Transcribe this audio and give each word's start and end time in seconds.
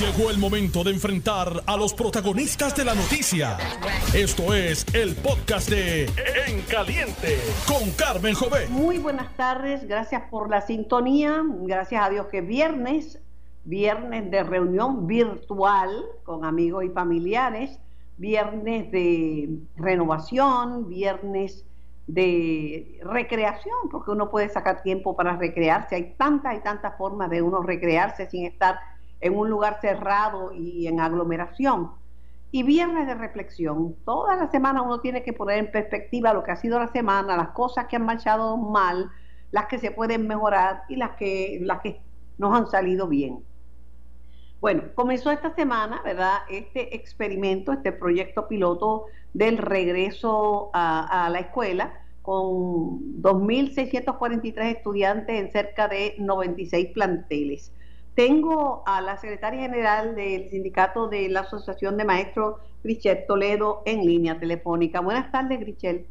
Llegó 0.00 0.30
el 0.30 0.36
momento 0.36 0.84
de 0.84 0.90
enfrentar 0.90 1.48
a 1.66 1.74
los 1.74 1.94
protagonistas 1.94 2.76
de 2.76 2.84
la 2.84 2.94
noticia. 2.94 3.56
Esto 4.14 4.52
es 4.52 4.84
el 4.94 5.16
podcast 5.16 5.70
de 5.70 6.04
En 6.46 6.60
Caliente 6.70 7.38
con 7.66 7.90
Carmen 7.92 8.34
Jové. 8.34 8.68
Muy 8.68 8.98
buenas 8.98 9.34
tardes, 9.36 9.88
gracias 9.88 10.24
por 10.30 10.50
la 10.50 10.60
sintonía. 10.60 11.42
Gracias 11.62 12.04
a 12.04 12.10
Dios 12.10 12.26
que 12.26 12.42
viernes, 12.42 13.22
viernes 13.64 14.30
de 14.30 14.42
reunión 14.42 15.06
virtual 15.06 16.04
con 16.24 16.44
amigos 16.44 16.84
y 16.84 16.90
familiares, 16.90 17.80
viernes 18.18 18.92
de 18.92 19.48
renovación, 19.76 20.90
viernes 20.90 21.64
de 22.06 23.00
recreación, 23.02 23.88
porque 23.90 24.10
uno 24.10 24.30
puede 24.30 24.50
sacar 24.50 24.82
tiempo 24.82 25.16
para 25.16 25.36
recrearse. 25.36 25.94
Hay 25.94 26.14
tantas 26.18 26.54
y 26.54 26.60
tantas 26.60 26.98
formas 26.98 27.30
de 27.30 27.40
uno 27.40 27.62
recrearse 27.62 28.28
sin 28.28 28.44
estar 28.44 28.78
en 29.20 29.36
un 29.36 29.48
lugar 29.50 29.78
cerrado 29.80 30.52
y 30.52 30.86
en 30.86 31.00
aglomeración. 31.00 31.92
Y 32.50 32.62
viernes 32.62 33.06
de 33.06 33.14
reflexión. 33.14 33.96
Toda 34.04 34.36
la 34.36 34.50
semana 34.50 34.82
uno 34.82 35.00
tiene 35.00 35.22
que 35.22 35.32
poner 35.32 35.58
en 35.58 35.70
perspectiva 35.70 36.32
lo 36.32 36.44
que 36.44 36.52
ha 36.52 36.56
sido 36.56 36.78
la 36.78 36.88
semana, 36.88 37.36
las 37.36 37.48
cosas 37.48 37.86
que 37.86 37.96
han 37.96 38.04
marchado 38.06 38.56
mal, 38.56 39.10
las 39.50 39.66
que 39.66 39.78
se 39.78 39.90
pueden 39.90 40.26
mejorar 40.26 40.84
y 40.88 40.96
las 40.96 41.16
que, 41.16 41.58
las 41.62 41.80
que 41.80 42.00
nos 42.38 42.56
han 42.56 42.66
salido 42.68 43.08
bien. 43.08 43.44
Bueno, 44.60 44.84
comenzó 44.94 45.30
esta 45.30 45.54
semana, 45.54 46.00
¿verdad? 46.02 46.38
Este 46.48 46.96
experimento, 46.96 47.72
este 47.72 47.92
proyecto 47.92 48.48
piloto 48.48 49.06
del 49.34 49.58
regreso 49.58 50.70
a, 50.72 51.26
a 51.26 51.30
la 51.30 51.40
escuela 51.40 51.92
con 52.22 53.22
2.643 53.22 54.76
estudiantes 54.76 55.38
en 55.38 55.52
cerca 55.52 55.86
de 55.86 56.16
96 56.18 56.88
planteles. 56.92 57.72
Tengo 58.16 58.82
a 58.86 59.02
la 59.02 59.18
secretaria 59.18 59.60
general 59.60 60.14
del 60.16 60.48
sindicato 60.48 61.06
de 61.06 61.28
la 61.28 61.40
Asociación 61.40 61.98
de 61.98 62.06
Maestros, 62.06 62.56
Grichel 62.82 63.26
Toledo, 63.28 63.82
en 63.84 64.06
línea 64.06 64.40
telefónica. 64.40 65.00
Buenas 65.00 65.30
tardes, 65.30 65.60
Grichel. 65.60 66.06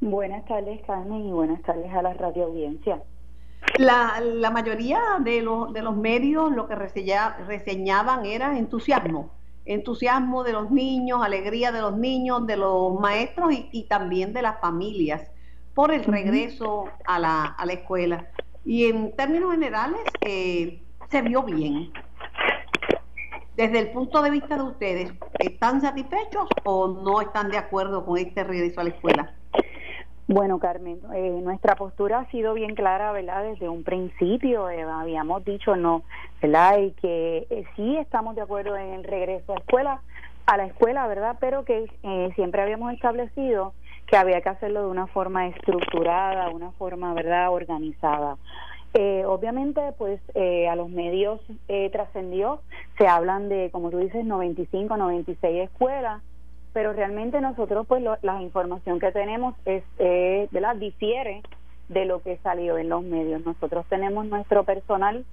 Buenas 0.00 0.44
tardes, 0.44 0.80
Carmen, 0.86 1.26
y 1.26 1.32
buenas 1.32 1.60
tardes 1.62 1.92
a 1.92 2.02
la 2.02 2.14
radio 2.14 2.44
audiencia. 2.44 3.02
La, 3.80 4.20
la 4.20 4.52
mayoría 4.52 5.00
de 5.24 5.42
los, 5.42 5.72
de 5.72 5.82
los 5.82 5.96
medios 5.96 6.52
lo 6.52 6.68
que 6.68 6.76
reseñaban 6.76 8.26
era 8.26 8.56
entusiasmo, 8.56 9.32
entusiasmo 9.64 10.44
de 10.44 10.52
los 10.52 10.70
niños, 10.70 11.20
alegría 11.20 11.72
de 11.72 11.80
los 11.80 11.98
niños, 11.98 12.46
de 12.46 12.58
los 12.58 13.00
maestros 13.00 13.52
y, 13.72 13.88
también 13.88 14.32
de 14.34 14.42
las 14.42 14.60
familias 14.60 15.32
por 15.74 15.92
el 15.92 16.04
regreso 16.04 16.84
a 17.04 17.18
la, 17.18 17.44
a 17.46 17.66
la 17.66 17.72
escuela. 17.72 18.28
Y 18.64 18.84
en 18.84 19.16
términos 19.16 19.50
generales, 19.50 20.00
eh, 20.20 20.83
se 21.10 21.22
vio 21.22 21.42
bien. 21.42 21.92
Desde 23.56 23.78
el 23.78 23.90
punto 23.92 24.20
de 24.22 24.30
vista 24.30 24.56
de 24.56 24.62
ustedes, 24.62 25.12
¿están 25.38 25.80
satisfechos 25.80 26.48
o 26.64 26.88
no 26.88 27.20
están 27.20 27.50
de 27.50 27.58
acuerdo 27.58 28.04
con 28.04 28.18
este 28.18 28.42
regreso 28.42 28.80
a 28.80 28.84
la 28.84 28.90
escuela? 28.90 29.34
Bueno, 30.26 30.58
Carmen, 30.58 31.00
eh, 31.14 31.40
nuestra 31.42 31.76
postura 31.76 32.20
ha 32.20 32.30
sido 32.30 32.54
bien 32.54 32.74
clara, 32.74 33.12
¿verdad? 33.12 33.44
Desde 33.44 33.68
un 33.68 33.84
principio 33.84 34.70
eh, 34.70 34.82
habíamos 34.82 35.44
dicho 35.44 35.76
no, 35.76 36.02
¿verdad? 36.40 36.78
Y 36.78 36.92
que 36.92 37.46
eh, 37.50 37.64
sí 37.76 37.96
estamos 37.98 38.34
de 38.34 38.40
acuerdo 38.40 38.76
en 38.76 38.94
el 38.94 39.04
regreso 39.04 39.52
a 39.52 39.58
escuela, 39.58 40.00
a 40.46 40.56
la 40.56 40.64
escuela, 40.64 41.06
¿verdad? 41.06 41.36
Pero 41.40 41.64
que 41.64 41.86
siempre 42.34 42.62
habíamos 42.62 42.92
establecido 42.94 43.74
que 44.06 44.16
había 44.16 44.40
que 44.40 44.48
hacerlo 44.48 44.80
de 44.80 44.88
una 44.88 45.06
forma 45.06 45.46
estructurada, 45.48 46.48
una 46.48 46.72
forma, 46.72 47.14
¿verdad?, 47.14 47.50
organizada. 47.50 48.36
Eh, 48.96 49.24
obviamente, 49.26 49.80
pues 49.98 50.20
eh, 50.34 50.68
a 50.68 50.76
los 50.76 50.88
medios 50.88 51.40
eh, 51.66 51.90
trascendió, 51.90 52.60
se 52.96 53.08
hablan 53.08 53.48
de, 53.48 53.70
como 53.72 53.90
tú 53.90 53.98
dices, 53.98 54.24
95, 54.24 54.96
96 54.96 55.68
escuelas, 55.68 56.22
pero 56.72 56.92
realmente 56.92 57.40
nosotros, 57.40 57.86
pues 57.88 58.04
la 58.22 58.40
información 58.40 59.00
que 59.00 59.10
tenemos 59.10 59.56
es, 59.64 59.82
¿verdad? 60.50 60.76
Difiere 60.76 61.42
de 61.88 62.04
lo 62.04 62.22
que 62.22 62.38
salió 62.38 62.78
en 62.78 62.88
los 62.88 63.02
medios. 63.02 63.44
Nosotros 63.44 63.84
tenemos 63.88 64.26
nuestro 64.26 64.64
personal 64.64 65.24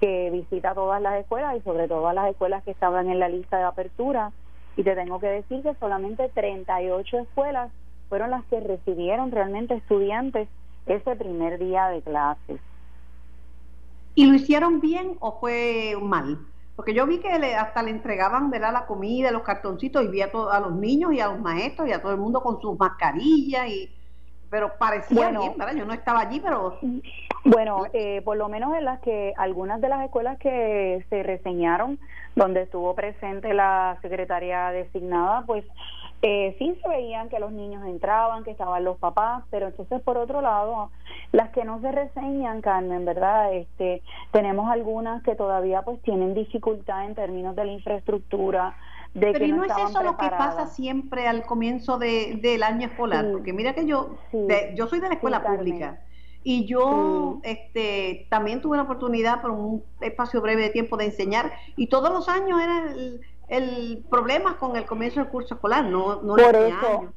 que 0.00 0.30
visita 0.30 0.74
todas 0.74 1.00
las 1.00 1.20
escuelas 1.20 1.56
y 1.56 1.60
sobre 1.60 1.88
todo 1.88 2.12
las 2.12 2.30
escuelas 2.30 2.62
que 2.64 2.72
estaban 2.72 3.08
en 3.08 3.20
la 3.20 3.28
lista 3.28 3.58
de 3.58 3.64
apertura. 3.64 4.32
Y 4.76 4.82
te 4.82 4.94
tengo 4.94 5.18
que 5.18 5.28
decir 5.28 5.62
que 5.62 5.74
solamente 5.74 6.28
38 6.28 7.18
escuelas 7.20 7.70
fueron 8.08 8.30
las 8.30 8.44
que 8.46 8.60
recibieron 8.60 9.30
realmente 9.30 9.74
estudiantes 9.74 10.48
ese 10.86 11.16
primer 11.16 11.58
día 11.58 11.88
de 11.88 12.02
clases. 12.02 12.60
¿Y 14.14 14.26
lo 14.26 14.34
hicieron 14.34 14.80
bien 14.80 15.16
o 15.20 15.38
fue 15.40 15.96
mal? 16.00 16.38
Porque 16.76 16.94
yo 16.94 17.06
vi 17.06 17.18
que 17.18 17.28
hasta 17.30 17.82
le 17.82 17.90
entregaban 17.90 18.50
¿verdad? 18.50 18.72
la 18.72 18.86
comida, 18.86 19.30
los 19.30 19.42
cartoncitos 19.42 20.04
y 20.04 20.08
vi 20.08 20.22
a, 20.22 20.30
a, 20.50 20.60
los 20.60 20.72
niños 20.72 21.12
y 21.12 21.20
a 21.20 21.28
los 21.28 21.40
maestros 21.40 21.88
y 21.88 21.92
a 21.92 22.00
todo 22.00 22.12
el 22.12 22.18
mundo 22.18 22.42
con 22.42 22.60
sus 22.60 22.78
mascarillas 22.78 23.68
y 23.68 23.90
pero 24.52 24.76
parecía 24.78 25.30
bien, 25.30 25.54
¿verdad? 25.56 25.74
Yo 25.74 25.86
no 25.86 25.94
estaba 25.94 26.20
allí, 26.20 26.38
pero... 26.38 26.78
Bueno, 27.42 27.86
eh, 27.94 28.20
por 28.22 28.36
lo 28.36 28.50
menos 28.50 28.76
en 28.76 28.84
las 28.84 29.00
que 29.00 29.32
algunas 29.38 29.80
de 29.80 29.88
las 29.88 30.04
escuelas 30.04 30.38
que 30.38 31.02
se 31.08 31.22
reseñaron, 31.22 31.98
donde 32.36 32.60
estuvo 32.60 32.94
presente 32.94 33.54
la 33.54 33.96
secretaria 34.02 34.68
designada, 34.68 35.42
pues 35.46 35.64
eh, 36.24 36.54
sí 36.56 36.78
se 36.80 36.88
veían 36.88 37.28
que 37.28 37.40
los 37.40 37.50
niños 37.50 37.84
entraban, 37.84 38.44
que 38.44 38.52
estaban 38.52 38.84
los 38.84 38.96
papás, 38.98 39.42
pero 39.50 39.66
entonces 39.66 40.00
por 40.02 40.16
otro 40.16 40.40
lado, 40.40 40.92
las 41.32 41.50
que 41.50 41.64
no 41.64 41.80
se 41.80 41.90
reseñan, 41.90 42.60
Carmen, 42.60 43.04
¿verdad? 43.04 43.52
Este, 43.52 44.02
tenemos 44.30 44.70
algunas 44.70 45.24
que 45.24 45.34
todavía 45.34 45.82
pues 45.82 46.00
tienen 46.02 46.32
dificultad 46.32 47.06
en 47.06 47.16
términos 47.16 47.56
de 47.56 47.64
la 47.64 47.72
infraestructura, 47.72 48.76
de 49.14 49.32
pero 49.32 49.44
que 49.44 49.52
no, 49.52 49.64
es 49.64 49.72
eso 49.76 50.02
lo 50.04 50.16
que 50.16 50.28
pasa 50.28 50.68
siempre 50.68 51.26
al 51.26 51.44
comienzo 51.44 51.98
de, 51.98 52.38
del 52.40 52.62
año 52.62 52.86
escolar, 52.86 53.26
porque 53.32 53.52
mira 53.52 53.74
que 53.74 53.84
yo, 53.84 54.16
yo 54.76 54.86
soy 54.86 55.00
de 55.00 55.08
la 55.08 55.14
escuela 55.14 55.42
pública. 55.42 56.02
Y 56.44 56.64
yo 56.66 57.40
este, 57.44 58.26
también 58.28 58.60
tuve 58.60 58.76
la 58.76 58.82
oportunidad 58.82 59.40
por 59.40 59.52
un 59.52 59.84
espacio 60.00 60.40
breve 60.40 60.62
de 60.62 60.70
tiempo 60.70 60.96
de 60.96 61.04
enseñar 61.04 61.52
y 61.76 61.86
todos 61.86 62.12
los 62.12 62.28
años 62.28 62.60
era 62.60 62.90
el, 62.90 63.20
el 63.52 64.02
problema 64.08 64.56
con 64.56 64.76
el 64.76 64.86
comienzo 64.86 65.20
del 65.20 65.28
curso 65.28 65.54
escolar, 65.54 65.84
no, 65.84 66.22
no 66.22 66.36
por 66.36 66.56
eso, 66.56 67.12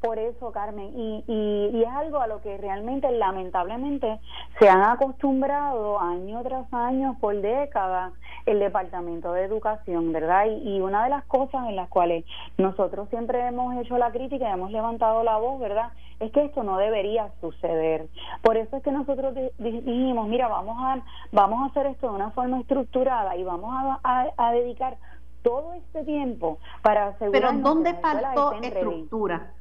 Por 0.00 0.18
eso, 0.20 0.52
Carmen, 0.52 0.92
y, 0.94 1.24
y, 1.26 1.82
es 1.82 1.88
algo 1.88 2.20
a 2.20 2.28
lo 2.28 2.40
que 2.42 2.56
realmente, 2.58 3.10
lamentablemente, 3.10 4.20
se 4.60 4.68
han 4.68 4.82
acostumbrado 4.82 5.98
año 5.98 6.42
tras 6.44 6.72
año, 6.72 7.16
por 7.20 7.34
décadas, 7.40 8.12
el 8.46 8.60
Departamento 8.60 9.32
de 9.32 9.44
Educación, 9.44 10.12
¿verdad? 10.12 10.46
Y, 10.46 10.76
y, 10.76 10.80
una 10.80 11.02
de 11.02 11.10
las 11.10 11.24
cosas 11.24 11.66
en 11.68 11.74
las 11.74 11.88
cuales 11.88 12.24
nosotros 12.56 13.08
siempre 13.08 13.44
hemos 13.44 13.74
hecho 13.76 13.98
la 13.98 14.12
crítica 14.12 14.48
y 14.48 14.52
hemos 14.52 14.70
levantado 14.70 15.24
la 15.24 15.38
voz, 15.38 15.58
¿verdad? 15.58 15.90
Es 16.20 16.30
que 16.30 16.44
esto 16.44 16.62
no 16.62 16.76
debería 16.76 17.32
suceder. 17.40 18.06
Por 18.42 18.56
eso 18.56 18.76
es 18.76 18.82
que 18.84 18.92
nosotros 18.92 19.34
dijimos, 19.58 20.28
mira, 20.28 20.46
vamos 20.46 20.76
a, 20.78 21.02
vamos 21.32 21.62
a 21.62 21.66
hacer 21.66 21.86
esto 21.86 22.10
de 22.10 22.14
una 22.14 22.30
forma 22.30 22.60
estructurada 22.60 23.34
y 23.36 23.42
vamos 23.42 23.98
a, 24.04 24.28
a 24.36 24.52
dedicar 24.52 24.96
todo 25.44 25.74
este 25.74 26.02
tiempo 26.04 26.58
para 26.82 27.08
asegurar 27.08 27.42
Pero 27.52 27.62
¿dónde 27.62 27.94
faltó 27.94 28.54
estructura? 28.60 29.52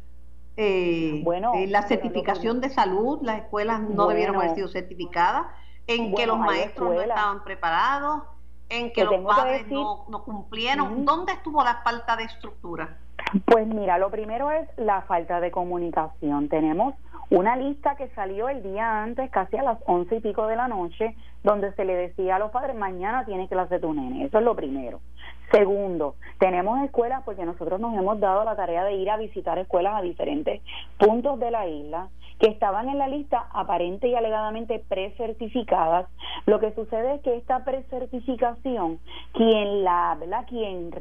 Eh, 0.56 1.22
bueno, 1.24 1.54
eh, 1.56 1.68
la 1.68 1.84
certificación 1.84 2.62
de 2.62 2.70
salud, 2.70 3.20
las 3.22 3.42
escuelas 3.42 3.82
no 3.82 4.08
debieron 4.08 4.38
haber 4.38 4.56
sido 4.56 4.68
certificadas, 4.70 5.48
en 5.86 6.16
que 6.16 6.26
los 6.26 6.40
maestros 6.40 6.96
no 6.96 7.02
estaban 7.02 7.44
preparados, 7.44 8.24
en 8.70 8.94
que 8.94 9.04
los 9.04 9.20
padres 9.26 9.68
no, 9.68 10.06
no, 10.10 10.24
cumplieron. 10.24 11.06
¿Dónde 11.06 11.34
estuvo 11.34 11.64
la 11.64 11.82
falta 11.84 12.16
de 12.16 12.24
estructura? 12.24 12.98
Pues 13.46 13.68
mira, 13.68 13.98
lo 13.98 14.10
primero 14.10 14.52
es 14.52 14.68
la 14.78 15.02
falta 15.02 15.40
de 15.40 15.52
comunicación. 15.52 16.50
Tenemos 16.50 16.94
una 17.30 17.56
lista 17.56 17.96
que 17.96 18.10
salió 18.10 18.48
el 18.48 18.62
día 18.62 19.02
antes, 19.02 19.30
casi 19.32 19.58
a 19.58 19.64
las 19.64 19.80
once 19.88 20.18
y 20.18 20.20
pico 20.20 20.46
de 20.46 20.56
la 20.56 20.68
noche, 20.68 21.16
donde 21.44 21.74
se 21.74 21.84
le 21.84 21.96
decía 21.96 22.36
a 22.36 22.40
los 22.40 22.52
padres, 22.52 22.76
mañana 22.76 23.26
tiene 23.26 23.48
clase 23.48 23.80
tu 23.80 23.94
nene. 23.94 24.26
Eso 24.26 24.38
es 24.38 24.44
lo 24.44 24.56
primero. 24.56 25.02
Segundo, 25.52 26.16
tenemos 26.40 26.82
escuelas 26.82 27.22
porque 27.24 27.46
nosotros 27.46 27.80
nos 27.80 27.94
hemos 27.94 28.20
dado 28.20 28.44
la 28.44 28.56
tarea 28.56 28.84
de 28.84 28.96
ir 28.96 29.10
a 29.10 29.18
visitar 29.18 29.58
escuelas 29.60 29.96
a 29.96 30.02
diferentes 30.02 30.62
puntos 30.98 31.40
de 31.40 31.52
la 31.52 31.68
isla 31.68 32.10
que 32.40 32.50
estaban 32.50 32.90
en 32.90 32.98
la 32.98 33.08
lista 33.08 33.48
aparente 33.54 34.08
y 34.08 34.16
alegadamente 34.16 34.84
precertificadas. 34.90 36.08
Lo 36.46 36.60
que 36.60 36.74
sucede 36.74 37.16
es 37.16 37.22
que 37.22 37.38
esta 37.38 37.64
precertificación, 37.64 39.00
quien 39.34 39.84
la, 39.84 40.18
¿verdad? 40.20 40.46
Quien 40.48 40.92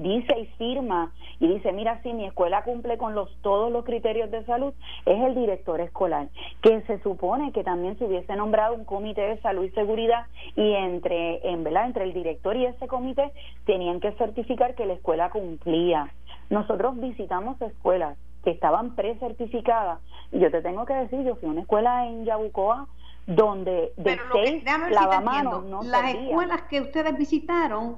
dice 0.00 0.38
y 0.38 0.46
firma 0.56 1.12
y 1.38 1.48
dice, 1.48 1.72
mira, 1.72 2.02
si 2.02 2.12
mi 2.12 2.24
escuela 2.24 2.62
cumple 2.62 2.98
con 2.98 3.14
los 3.14 3.34
todos 3.42 3.70
los 3.70 3.84
criterios 3.84 4.30
de 4.30 4.44
salud, 4.44 4.72
es 5.06 5.22
el 5.22 5.34
director 5.34 5.80
escolar, 5.80 6.28
que 6.62 6.80
se 6.82 6.98
supone 7.02 7.52
que 7.52 7.64
también 7.64 7.98
se 7.98 8.04
hubiese 8.04 8.34
nombrado 8.36 8.74
un 8.74 8.84
comité 8.84 9.22
de 9.22 9.40
salud 9.40 9.64
y 9.64 9.70
seguridad 9.70 10.26
y 10.56 10.72
entre, 10.72 11.46
en, 11.48 11.64
¿verdad? 11.64 11.86
entre 11.86 12.04
el 12.04 12.12
director 12.12 12.56
y 12.56 12.66
ese 12.66 12.86
comité 12.88 13.32
tenían 13.66 14.00
que 14.00 14.12
certificar 14.12 14.74
que 14.74 14.86
la 14.86 14.94
escuela 14.94 15.30
cumplía. 15.30 16.12
Nosotros 16.48 16.98
visitamos 16.98 17.60
escuelas 17.60 18.18
que 18.42 18.50
estaban 18.50 18.96
precertificadas 18.96 20.00
y 20.32 20.40
yo 20.40 20.50
te 20.50 20.62
tengo 20.62 20.86
que 20.86 20.94
decir, 20.94 21.22
yo 21.22 21.36
fui 21.36 21.48
a 21.48 21.52
una 21.52 21.60
escuela 21.60 22.06
en 22.06 22.24
Yabucoa 22.24 22.88
donde 23.26 23.92
de 23.96 24.18
seis 24.32 24.64
lavamanos 24.90 25.64
no 25.64 25.82
Las 25.82 26.14
escuelas 26.14 26.62
que 26.62 26.80
ustedes 26.80 27.16
visitaron 27.16 27.96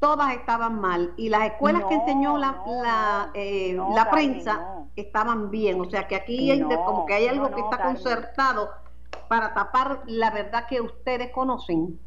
todas 0.00 0.32
estaban 0.34 0.80
mal 0.80 1.12
y 1.16 1.28
las 1.28 1.44
escuelas 1.46 1.84
que 1.84 1.94
enseñó 1.94 2.38
la, 2.38 2.62
la, 2.66 3.30
eh, 3.34 3.76
la 3.94 4.10
prensa 4.10 4.84
estaban 4.96 5.50
bien. 5.50 5.80
O 5.80 5.90
sea 5.90 6.06
que 6.06 6.16
aquí 6.16 6.50
hay, 6.50 6.62
como 6.62 7.06
que 7.06 7.14
hay 7.14 7.26
algo 7.26 7.50
que 7.54 7.60
está 7.60 7.82
concertado 7.82 8.70
para 9.28 9.54
tapar 9.54 10.02
la 10.06 10.30
verdad 10.30 10.66
que 10.68 10.80
ustedes 10.80 11.30
conocen. 11.32 11.98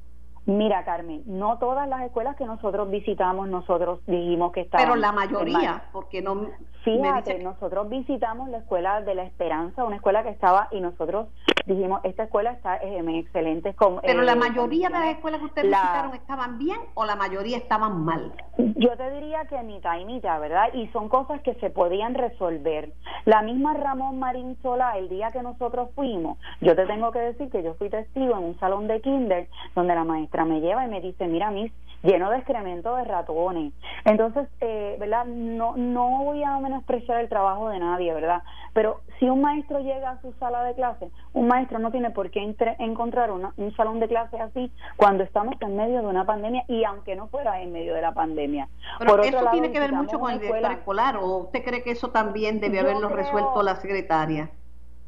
Mira, 0.52 0.84
Carmen, 0.84 1.24
no 1.26 1.58
todas 1.60 1.88
las 1.88 2.02
escuelas 2.02 2.36
que 2.36 2.46
nosotros 2.46 2.90
visitamos, 2.90 3.48
nosotros 3.48 4.02
dijimos 4.06 4.52
que 4.52 4.62
estaban. 4.62 4.86
Pero 4.86 4.96
la 4.98 5.14
mayoría, 5.14 5.84
porque 5.94 6.22
no. 6.22 6.48
Fíjate, 6.84 7.40
nosotros 7.40 7.90
visitamos 7.90 8.50
la 8.50 8.58
escuela 8.58 9.02
de 9.02 9.16
la 9.16 9.24
Esperanza, 9.24 9.86
una 9.86 9.98
escuela 9.98 10.24
que 10.24 10.30
estaba, 10.30 10.68
y 10.72 10.82
nosotros 10.82 11.28
dijimos, 11.66 12.02
esta 12.04 12.24
escuela 12.24 12.52
está 12.52 12.78
en 12.78 13.08
excelentes 13.10 13.76
Pero 14.02 14.22
la 14.24 14.34
eh, 14.34 14.36
mayoría 14.36 14.90
de 14.90 15.00
las 15.00 15.16
escuelas 15.16 15.40
que 15.40 15.46
ustedes 15.46 15.70
visitaron 15.70 16.14
estaban 16.16 16.58
bien 16.58 16.80
o 16.96 17.06
la 17.06 17.16
mayoría 17.16 17.58
estaban 17.58 18.04
mal. 18.04 18.34
Yo 18.58 18.96
te 18.98 19.12
diría 19.12 19.46
que 19.46 19.62
mitad 19.64 19.98
y 20.00 20.06
mitad, 20.06 20.40
¿verdad? 20.40 20.74
Y 20.74 20.88
son 20.88 21.10
cosas 21.10 21.42
que 21.42 21.54
se 21.56 21.70
podían 21.70 22.16
resolver. 22.16 22.94
La 23.26 23.42
misma 23.42 23.74
Ramón 23.74 24.20
Marín 24.20 24.58
Sola, 24.62 24.98
el 24.98 25.10
día 25.10 25.32
que 25.32 25.42
nosotros 25.42 25.90
fuimos, 25.96 26.38
yo 26.62 26.76
te 26.76 26.86
tengo 26.86 27.12
que 27.12 27.20
decir 27.20 27.50
que 27.50 27.64
yo 27.64 27.76
fui 27.76 27.90
testigo 27.90 28.36
en 28.38 28.44
un 28.44 28.60
salón 28.60 28.88
de 28.88 29.02
kinder 29.02 29.48
donde 29.76 29.96
la 29.96 30.04
maestra 30.04 30.41
me 30.46 30.62
lleva 30.62 30.86
y 30.86 30.90
me 30.90 31.02
dice, 31.02 31.28
mira, 31.28 31.52
mis 31.52 31.72
lleno 32.04 32.32
de 32.32 32.38
excremento 32.38 32.96
de 32.96 33.04
ratones. 33.04 33.74
Entonces, 34.06 34.48
eh, 34.60 34.98
¿verdad? 35.00 35.26
No, 35.26 35.76
no 35.78 36.24
voy 36.24 36.44
a 36.44 36.58
menospreciar 36.60 37.22
el 37.22 37.30
trabajo 37.30 37.70
de 37.70 37.80
nadie, 37.80 38.14
¿verdad? 38.14 38.42
Pero 38.74 39.02
si 39.20 39.30
un 39.30 39.42
maestro 39.42 39.80
llega 39.80 40.12
a 40.12 40.22
su 40.22 40.34
sala 40.40 40.64
de 40.64 40.74
clase, 40.74 41.10
un 41.34 41.48
maestro 41.48 41.78
no 41.80 41.92
tiene 41.92 42.10
por 42.12 42.32
qué 42.32 42.56
encontrar 42.80 43.30
un 43.32 43.76
salón 43.76 44.00
de 44.00 44.08
clase 44.08 44.40
así 44.40 44.72
cuando 44.96 45.24
estamos 45.24 45.56
en 45.60 45.76
medio 45.76 46.02
de 46.02 46.08
una 46.08 46.26
pandemia 46.26 46.64
y 46.68 46.84
aunque 46.86 47.16
no 47.16 47.28
fuera 47.28 47.62
en 47.62 47.72
medio 47.72 47.94
de 47.94 48.02
la 48.02 48.14
pandemia. 48.14 48.70
Pero 49.00 49.22
eso 49.22 49.50
tiene 49.52 49.72
que 49.72 49.80
ver 49.80 49.94
mucho 49.94 50.20
con 50.20 50.32
el 50.32 50.40
director 50.40 50.72
escolar 50.72 51.18
o 51.18 51.38
usted 51.38 51.64
cree 51.64 51.84
que 51.84 51.92
eso 51.92 52.10
también 52.12 52.60
debe 52.60 52.80
haberlo 52.80 53.10
resuelto 53.10 53.62
la 53.62 53.76
secretaria. 53.76 54.50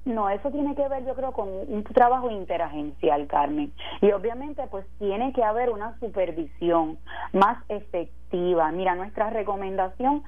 No, 0.06 0.30
eso 0.30 0.52
tiene 0.52 0.76
que 0.76 0.88
ver 0.90 1.06
yo 1.06 1.16
creo 1.16 1.32
con 1.32 1.48
un 1.50 1.84
trabajo 1.84 2.30
interagencial, 2.30 3.28
Carmen. 3.28 3.72
Y 4.02 4.12
obviamente 4.12 4.62
pues 4.70 4.86
tiene 5.00 5.32
que 5.34 5.44
haber 5.44 5.70
una 5.70 5.98
supervisión 6.00 6.98
más 7.32 7.64
efectiva. 7.70 8.23
Mira, 8.34 8.96
nuestra 8.96 9.30
recomendación 9.30 10.24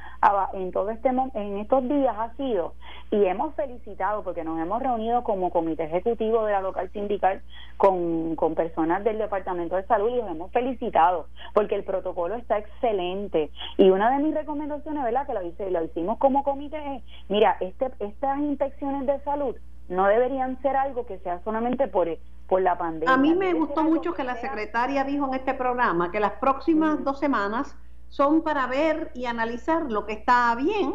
en 0.53 0.71
todo 0.71 0.91
este 0.91 1.09
en 1.09 1.57
estos 1.57 1.87
días 1.87 2.15
ha 2.17 2.35
sido 2.35 2.73
y 3.09 3.25
hemos 3.25 3.55
felicitado 3.55 4.23
porque 4.23 4.43
nos 4.43 4.59
hemos 4.59 4.81
reunido 4.81 5.23
como 5.23 5.49
comité 5.49 5.85
ejecutivo 5.85 6.45
de 6.45 6.51
la 6.51 6.61
local 6.61 6.89
sindical 6.91 7.41
con, 7.77 8.35
con 8.35 8.53
personas 8.53 9.03
del 9.03 9.17
Departamento 9.17 9.75
de 9.75 9.85
Salud 9.85 10.09
y 10.09 10.17
los 10.17 10.29
hemos 10.29 10.51
felicitado 10.51 11.27
porque 11.53 11.75
el 11.75 11.83
protocolo 11.83 12.35
está 12.35 12.59
excelente. 12.59 13.49
Y 13.77 13.89
una 13.89 14.11
de 14.11 14.23
mis 14.23 14.35
recomendaciones, 14.35 15.03
¿verdad? 15.03 15.25
Que 15.25 15.33
lo, 15.33 15.41
hice, 15.41 15.71
lo 15.71 15.83
hicimos 15.83 16.19
como 16.19 16.43
comité 16.43 16.77
es, 16.97 17.03
mira, 17.27 17.57
este, 17.59 17.91
estas 17.99 18.37
inspecciones 18.39 19.07
de 19.07 19.19
salud 19.21 19.55
no 19.89 20.07
deberían 20.07 20.61
ser 20.61 20.75
algo 20.75 21.05
que 21.05 21.17
sea 21.19 21.39
solamente 21.43 21.87
por, 21.87 22.07
por 22.47 22.61
la 22.61 22.77
pandemia. 22.77 23.13
A 23.13 23.17
mí 23.17 23.33
me 23.33 23.53
gustó 23.53 23.83
mucho 23.83 24.13
que, 24.13 24.23
la 24.23 24.35
secretaria 24.35 25.03
dijo 25.03 25.27
en 25.27 25.33
este 25.35 25.53
programa 25.53 26.11
que 26.11 26.19
las 26.19 26.33
próximas 26.33 27.03
dos 27.03 27.19
semanas 27.19 27.75
son 28.15 28.43
para 28.43 28.65
ver 28.67 29.11
y 29.13 29.25
analizar 29.25 29.91
lo 29.91 30.05
que 30.05 30.13
está 30.13 30.55
bien 30.55 30.93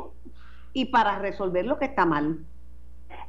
y 0.72 0.86
para 0.86 1.18
resolver 1.18 1.66
lo 1.66 1.78
que 1.78 1.84
está 1.84 2.06
mal. 2.06 2.38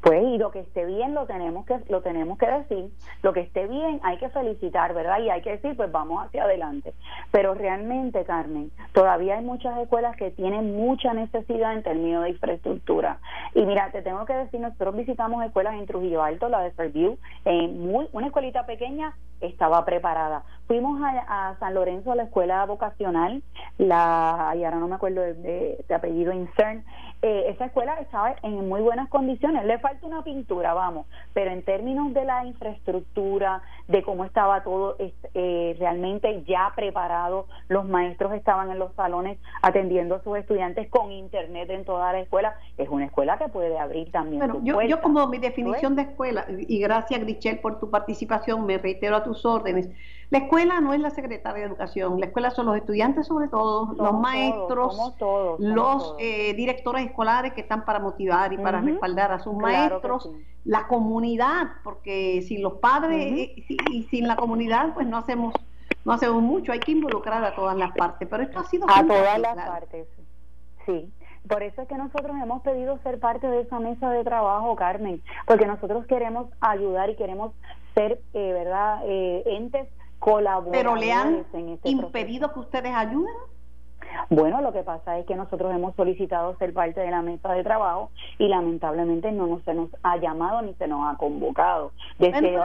Pues 0.02 0.24
y 0.24 0.38
lo 0.38 0.50
que 0.50 0.62
esté 0.62 0.86
bien 0.86 1.14
lo 1.14 1.28
tenemos 1.28 1.66
que 1.66 1.78
lo 1.90 2.02
tenemos 2.02 2.38
que 2.40 2.48
decir, 2.48 2.90
lo 3.22 3.34
que 3.34 3.42
esté 3.42 3.68
bien 3.68 4.00
hay 4.02 4.18
que 4.18 4.30
felicitar, 4.30 4.96
¿verdad? 4.96 5.20
Y 5.20 5.30
hay 5.30 5.42
que 5.42 5.52
decir, 5.52 5.76
pues 5.76 5.92
vamos 5.92 6.26
hacia 6.26 6.46
adelante. 6.46 6.94
Pero 7.32 7.54
realmente, 7.54 8.24
Carmen, 8.24 8.72
todavía 8.94 9.36
hay 9.38 9.44
muchas 9.44 9.78
escuelas 9.78 10.16
que 10.16 10.32
tienen 10.32 10.76
mucha 10.76 11.14
necesidad 11.14 11.74
en 11.74 11.84
términos 11.84 12.24
de 12.24 12.30
infraestructura. 12.30 13.20
Y 13.54 13.66
mira, 13.66 13.92
te 13.92 14.02
tengo 14.02 14.26
que 14.26 14.34
decir, 14.34 14.60
nosotros 14.62 14.96
visitamos 14.96 15.44
escuelas 15.46 15.76
en 15.76 15.86
Trujillo 15.86 16.24
Alto, 16.24 16.48
la 16.48 16.62
de 16.62 16.72
Fairview, 16.72 17.18
en 17.44 17.80
muy 17.80 18.08
una 18.14 18.28
escuelita 18.28 18.66
pequeña 18.66 19.16
estaba 19.42 19.84
preparada. 19.86 20.44
Fuimos 20.72 21.02
a, 21.04 21.58
San 21.60 21.74
Lorenzo 21.74 22.14
a 22.14 22.16
la 22.16 22.24
escuela 22.24 22.66
vocacional, 22.66 23.44
la 23.78 24.54
y 24.58 24.64
ahora 24.64 24.78
no 24.78 24.88
me 24.88 24.96
acuerdo 24.96 25.20
de, 25.20 25.84
de, 25.86 25.94
apellido 25.94 26.32
Incern, 26.32 26.86
eh, 27.22 27.48
esa 27.50 27.66
escuela 27.66 28.00
estaba 28.00 28.36
en 28.42 28.70
muy 28.70 28.80
buenas 28.80 29.10
condiciones, 29.10 29.66
le 29.66 29.80
falta 29.80 30.08
una 30.08 30.24
pintura, 30.24 30.74
vamos, 30.74 31.08
pero 31.34 31.52
en 31.52 31.62
términos 31.64 32.14
de 32.14 32.24
la 32.24 32.46
infraestructura, 32.46 33.62
de 33.90 34.02
cómo 34.02 34.24
estaba 34.24 34.64
todo 34.64 34.96
eh, 34.98 35.76
realmente 35.78 36.42
ya 36.48 36.72
preparado, 36.74 37.48
los 37.68 37.86
maestros 37.86 38.34
estaban 38.34 38.72
en 38.72 38.80
los 38.80 38.94
salones 38.96 39.40
atendiendo 39.62 40.16
a 40.16 40.24
sus 40.24 40.38
estudiantes 40.38 40.90
con 40.90 41.12
internet 41.12 41.70
en 41.70 41.84
toda 41.84 42.14
la 42.14 42.22
escuela, 42.22 42.56
es 42.78 42.88
una 42.88 43.06
escuela 43.06 43.38
que 43.38 43.50
puede 43.50 43.78
abrir 43.78 44.10
también. 44.10 44.40
Bueno, 44.40 44.62
yo, 44.64 44.82
yo, 44.84 45.02
como 45.02 45.28
mi 45.28 45.38
definición 45.38 45.98
de 45.98 46.04
escuela, 46.04 46.46
y 46.50 46.80
gracias 46.80 47.20
Grichel 47.20 47.60
por 47.60 47.78
tu 47.78 47.90
participación, 47.90 48.66
me 48.66 48.78
reitero 48.78 49.18
a 49.18 49.24
tus 49.24 49.46
órdenes, 49.46 49.90
la 50.32 50.38
escuela 50.38 50.80
no 50.80 50.94
es 50.94 51.02
la 51.02 51.10
secretaria 51.10 51.64
de 51.64 51.68
educación, 51.68 52.18
la 52.18 52.28
escuela 52.28 52.52
son 52.52 52.66
los 52.66 52.78
estudiantes 52.78 53.28
sobre 53.28 53.50
todo, 53.50 53.94
los 53.94 54.14
maestros, 54.14 54.98
los 55.60 56.16
eh, 56.20 56.54
directores 56.54 57.06
escolares 57.06 57.52
que 57.52 57.60
están 57.60 57.84
para 57.84 58.00
motivar 58.00 58.54
y 58.54 58.58
para 58.58 58.80
respaldar 58.80 59.34
a 59.34 59.40
sus 59.40 59.54
maestros, 59.54 60.32
la 60.64 60.88
comunidad, 60.88 61.72
porque 61.84 62.42
sin 62.48 62.64
los 62.64 62.76
padres 62.76 63.52
y, 63.68 64.08
sin 64.10 64.26
la 64.26 64.38
comunidad 64.38 64.94
pues 64.94 65.06
no 65.06 65.18
hacemos 65.18 65.54
no 66.06 66.14
hacemos 66.14 66.42
mucho, 66.42 66.72
hay 66.72 66.80
que 66.80 66.94
involucrar 66.94 67.44
a 67.44 67.54
todas 67.54 67.78
las 67.78 67.92
partes, 67.92 68.26
pero 68.32 68.42
esto 68.42 68.60
ha 68.60 68.64
sido 68.64 68.86
a 68.90 69.06
todas 69.06 69.38
las 69.38 69.56
partes, 69.56 70.08
sí. 70.86 71.12
Por 71.48 71.62
eso 71.62 71.82
es 71.82 71.88
que 71.88 71.96
nosotros 71.96 72.38
hemos 72.42 72.62
pedido 72.62 72.98
ser 73.00 73.20
parte 73.20 73.48
de 73.48 73.62
esa 73.62 73.80
mesa 73.80 74.10
de 74.12 74.24
trabajo, 74.24 74.76
Carmen, 74.76 75.22
porque 75.46 75.66
nosotros 75.66 76.06
queremos 76.06 76.48
ayudar 76.62 77.10
y 77.10 77.16
queremos 77.16 77.52
ser, 77.96 78.22
eh, 78.34 78.54
¿verdad?, 78.54 79.02
eh, 79.06 79.44
entes 79.46 79.90
¿Pero 80.72 80.96
le 80.96 81.12
han 81.12 81.36
este 81.36 81.90
impedido 81.90 82.54
que 82.54 82.60
ustedes 82.60 82.94
ayuden? 82.94 83.34
Bueno, 84.30 84.62
lo 84.62 84.74
que 84.74 84.84
pasa 84.84 85.18
es 85.18 85.26
que 85.26 85.36
nosotros 85.36 85.74
hemos 85.74 85.96
solicitado 85.96 86.58
ser 86.58 86.74
parte 86.74 87.00
de 87.00 87.12
la 87.12 87.22
mesa 87.22 87.54
de 87.54 87.64
trabajo 87.64 88.12
y 88.38 88.48
lamentablemente 88.48 89.32
no 89.32 89.62
se 89.66 89.74
nos 89.74 89.90
ha 90.04 90.18
llamado 90.18 90.62
ni 90.62 90.74
se 90.76 90.88
nos 90.88 91.12
ha 91.12 91.18
convocado. 91.18 91.92
Desde, 92.20 92.58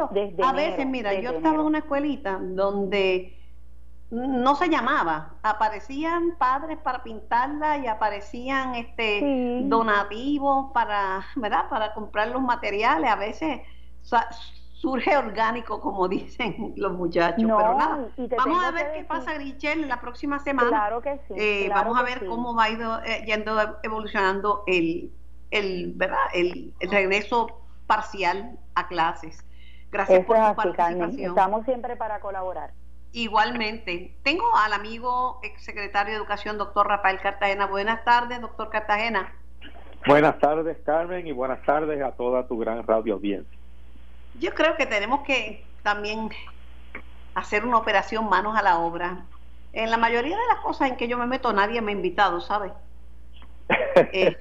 a 0.43 0.53
veces, 0.53 0.87
mira, 0.87 1.15
yo 1.15 1.31
estaba 1.31 1.55
en 1.57 1.61
una 1.61 1.79
escuelita 1.79 2.39
donde 2.41 3.39
no 4.11 4.55
se 4.55 4.69
llamaba, 4.69 5.35
aparecían 5.43 6.37
padres 6.39 6.79
para 6.79 7.03
pintarla 7.03 7.79
y 7.79 7.87
aparecían 7.87 8.77
este 8.77 9.63
donativos 9.65 10.73
para, 10.73 11.25
¿verdad? 11.37 11.69
Para 11.69 11.93
comprar 11.95 12.29
los 12.29 12.43
materiales, 12.43 13.11
a 13.11 13.17
veces 13.17 13.61
surge 14.87 15.17
orgánico, 15.17 15.81
como 15.81 16.07
dicen 16.17 16.73
los 16.77 16.93
muchachos. 16.93 17.43
pero 17.45 17.77
nada, 17.77 18.09
vamos 18.37 18.65
a 18.65 18.71
ver 18.71 18.93
qué 18.95 19.05
pasa, 19.05 19.35
Grichel, 19.35 19.89
la 19.89 20.01
próxima 20.01 20.39
semana. 20.39 20.69
Claro 20.69 21.03
que 21.03 21.19
sí. 21.27 21.35
Eh, 21.37 21.69
vamos 21.69 21.99
a 21.99 22.05
ver 22.05 22.25
cómo 22.27 22.55
va 22.55 22.71
ido, 22.71 23.03
eh, 23.03 23.25
yendo 23.27 23.57
evolucionando 23.83 24.63
el, 24.69 25.11
el, 25.51 25.93
¿verdad? 25.97 26.19
El, 26.33 26.73
regreso 26.89 27.49
parcial 27.89 28.61
a 28.77 28.87
clases. 28.87 29.45
Gracias 29.91 30.25
por 30.25 30.37
tu 30.37 30.55
participación. 30.55 31.31
Estamos 31.31 31.65
siempre 31.65 31.97
para 31.97 32.21
colaborar. 32.21 32.73
Igualmente. 33.11 34.17
Tengo 34.23 34.45
al 34.57 34.73
amigo 34.73 35.41
exsecretario 35.43 36.13
de 36.13 36.19
Educación, 36.19 36.59
doctor 36.59 36.87
Rafael 36.87 37.19
Cartagena. 37.21 37.67
Buenas 37.67 38.05
tardes, 38.05 38.41
doctor 38.41 38.69
Cartagena. 38.71 39.33
Buenas 40.07 40.39
tardes, 40.39 40.77
Carmen, 40.85 41.27
y 41.27 41.33
buenas 41.33 41.65
tardes 41.65 42.01
a 42.01 42.13
toda 42.13 42.47
tu 42.47 42.59
gran 42.59 42.87
radio 42.87 43.15
audiencia. 43.15 43.56
Yo 44.39 44.55
creo 44.55 44.77
que 44.77 44.87
tenemos 44.87 45.21
que 45.23 45.65
también 45.83 46.31
hacer 47.35 47.65
una 47.65 47.79
operación 47.79 48.29
manos 48.29 48.57
a 48.57 48.63
la 48.63 48.79
obra. 48.79 49.25
En 49.73 49.91
la 49.91 49.99
mayoría 49.99 50.37
de 50.37 50.47
las 50.49 50.61
cosas 50.61 50.89
en 50.89 50.97
que 50.97 51.07
yo 51.07 51.19
me 51.19 51.27
meto 51.27 51.53
nadie 51.53 51.81
me 51.81 51.93
ha 51.93 51.95
invitado, 51.95 52.41
¿sabes? 52.41 52.73
Eh, 54.13 54.37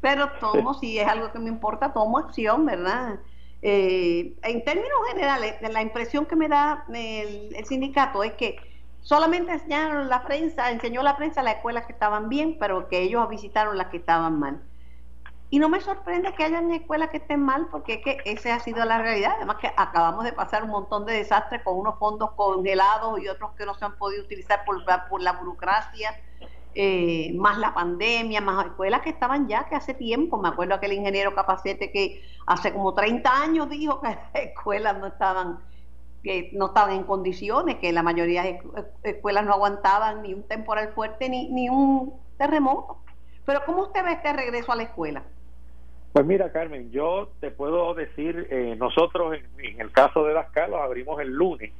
pero 0.00 0.30
tomo, 0.40 0.74
si 0.74 0.98
es 0.98 1.06
algo 1.06 1.32
que 1.32 1.38
me 1.38 1.48
importa, 1.48 1.92
tomo 1.92 2.18
acción, 2.18 2.66
¿verdad? 2.66 3.20
Eh, 3.62 4.34
en 4.42 4.64
términos 4.64 4.98
generales, 5.08 5.54
la 5.60 5.82
impresión 5.82 6.26
que 6.26 6.34
me 6.34 6.48
da 6.48 6.84
el, 6.88 7.54
el, 7.54 7.64
sindicato 7.66 8.24
es 8.24 8.32
que 8.32 8.56
solamente 9.00 9.52
enseñaron 9.52 10.08
la 10.08 10.24
prensa, 10.24 10.70
enseñó 10.70 11.02
la 11.02 11.16
prensa 11.16 11.42
las 11.42 11.56
escuelas 11.56 11.86
que 11.86 11.92
estaban 11.92 12.28
bien, 12.28 12.56
pero 12.58 12.88
que 12.88 13.02
ellos 13.02 13.28
visitaron 13.28 13.76
las 13.76 13.88
que 13.88 13.98
estaban 13.98 14.38
mal. 14.38 14.62
Y 15.52 15.58
no 15.58 15.68
me 15.68 15.82
sorprende 15.82 16.32
que 16.32 16.44
hayan 16.44 16.72
escuelas 16.72 17.10
que 17.10 17.18
estén 17.18 17.42
mal, 17.42 17.68
porque 17.70 17.92
es 17.92 18.00
que 18.02 18.16
esa 18.24 18.54
ha 18.54 18.60
sido 18.60 18.82
la 18.86 19.02
realidad. 19.02 19.34
Además 19.36 19.58
que 19.60 19.70
acabamos 19.76 20.24
de 20.24 20.32
pasar 20.32 20.64
un 20.64 20.70
montón 20.70 21.04
de 21.04 21.12
desastres 21.12 21.62
con 21.62 21.76
unos 21.78 21.98
fondos 21.98 22.30
congelados 22.30 23.20
y 23.20 23.28
otros 23.28 23.50
que 23.52 23.66
no 23.66 23.74
se 23.74 23.84
han 23.84 23.98
podido 23.98 24.24
utilizar 24.24 24.64
por, 24.64 24.82
por 25.10 25.20
la 25.20 25.32
burocracia, 25.34 26.18
eh, 26.74 27.34
más 27.34 27.58
la 27.58 27.74
pandemia, 27.74 28.40
más 28.40 28.64
escuelas 28.64 29.02
que 29.02 29.10
estaban 29.10 29.46
ya 29.46 29.68
que 29.68 29.74
hace 29.74 29.92
tiempo. 29.92 30.38
Me 30.38 30.48
acuerdo 30.48 30.72
aquel 30.74 30.94
ingeniero 30.94 31.34
Capacete 31.34 31.92
que 31.92 32.22
hace 32.46 32.72
como 32.72 32.94
30 32.94 33.30
años 33.30 33.68
dijo 33.68 34.00
que 34.00 34.08
las 34.08 34.18
escuelas 34.32 34.96
no 34.96 35.08
estaban 35.08 35.58
que 36.22 36.48
no 36.54 36.68
estaban 36.68 36.94
en 36.94 37.04
condiciones, 37.04 37.76
que 37.76 37.92
la 37.92 38.02
mayoría 38.02 38.42
de 38.42 38.58
escuelas 39.02 39.44
no 39.44 39.52
aguantaban 39.52 40.22
ni 40.22 40.32
un 40.32 40.44
temporal 40.44 40.94
fuerte 40.94 41.28
ni, 41.28 41.50
ni 41.50 41.68
un 41.68 42.14
terremoto. 42.38 43.02
Pero 43.44 43.66
¿cómo 43.66 43.82
usted 43.82 44.02
ve 44.02 44.12
este 44.12 44.32
regreso 44.32 44.72
a 44.72 44.76
la 44.76 44.84
escuela? 44.84 45.24
Pues 46.12 46.26
mira, 46.26 46.52
Carmen, 46.52 46.90
yo 46.90 47.30
te 47.40 47.50
puedo 47.50 47.94
decir, 47.94 48.46
eh, 48.50 48.76
nosotros 48.78 49.34
en, 49.58 49.80
el 49.80 49.90
caso 49.90 50.24
de 50.24 50.34
las 50.34 50.50
calas 50.50 50.80
abrimos 50.82 51.20
el 51.20 51.30
lunes 51.30 51.72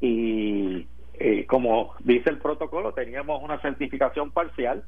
y 0.00 0.86
eh, 1.14 1.46
como 1.46 1.94
dice 2.00 2.30
el 2.30 2.38
protocolo, 2.38 2.92
teníamos 2.92 3.42
una 3.42 3.60
certificación 3.60 4.32
parcial. 4.32 4.82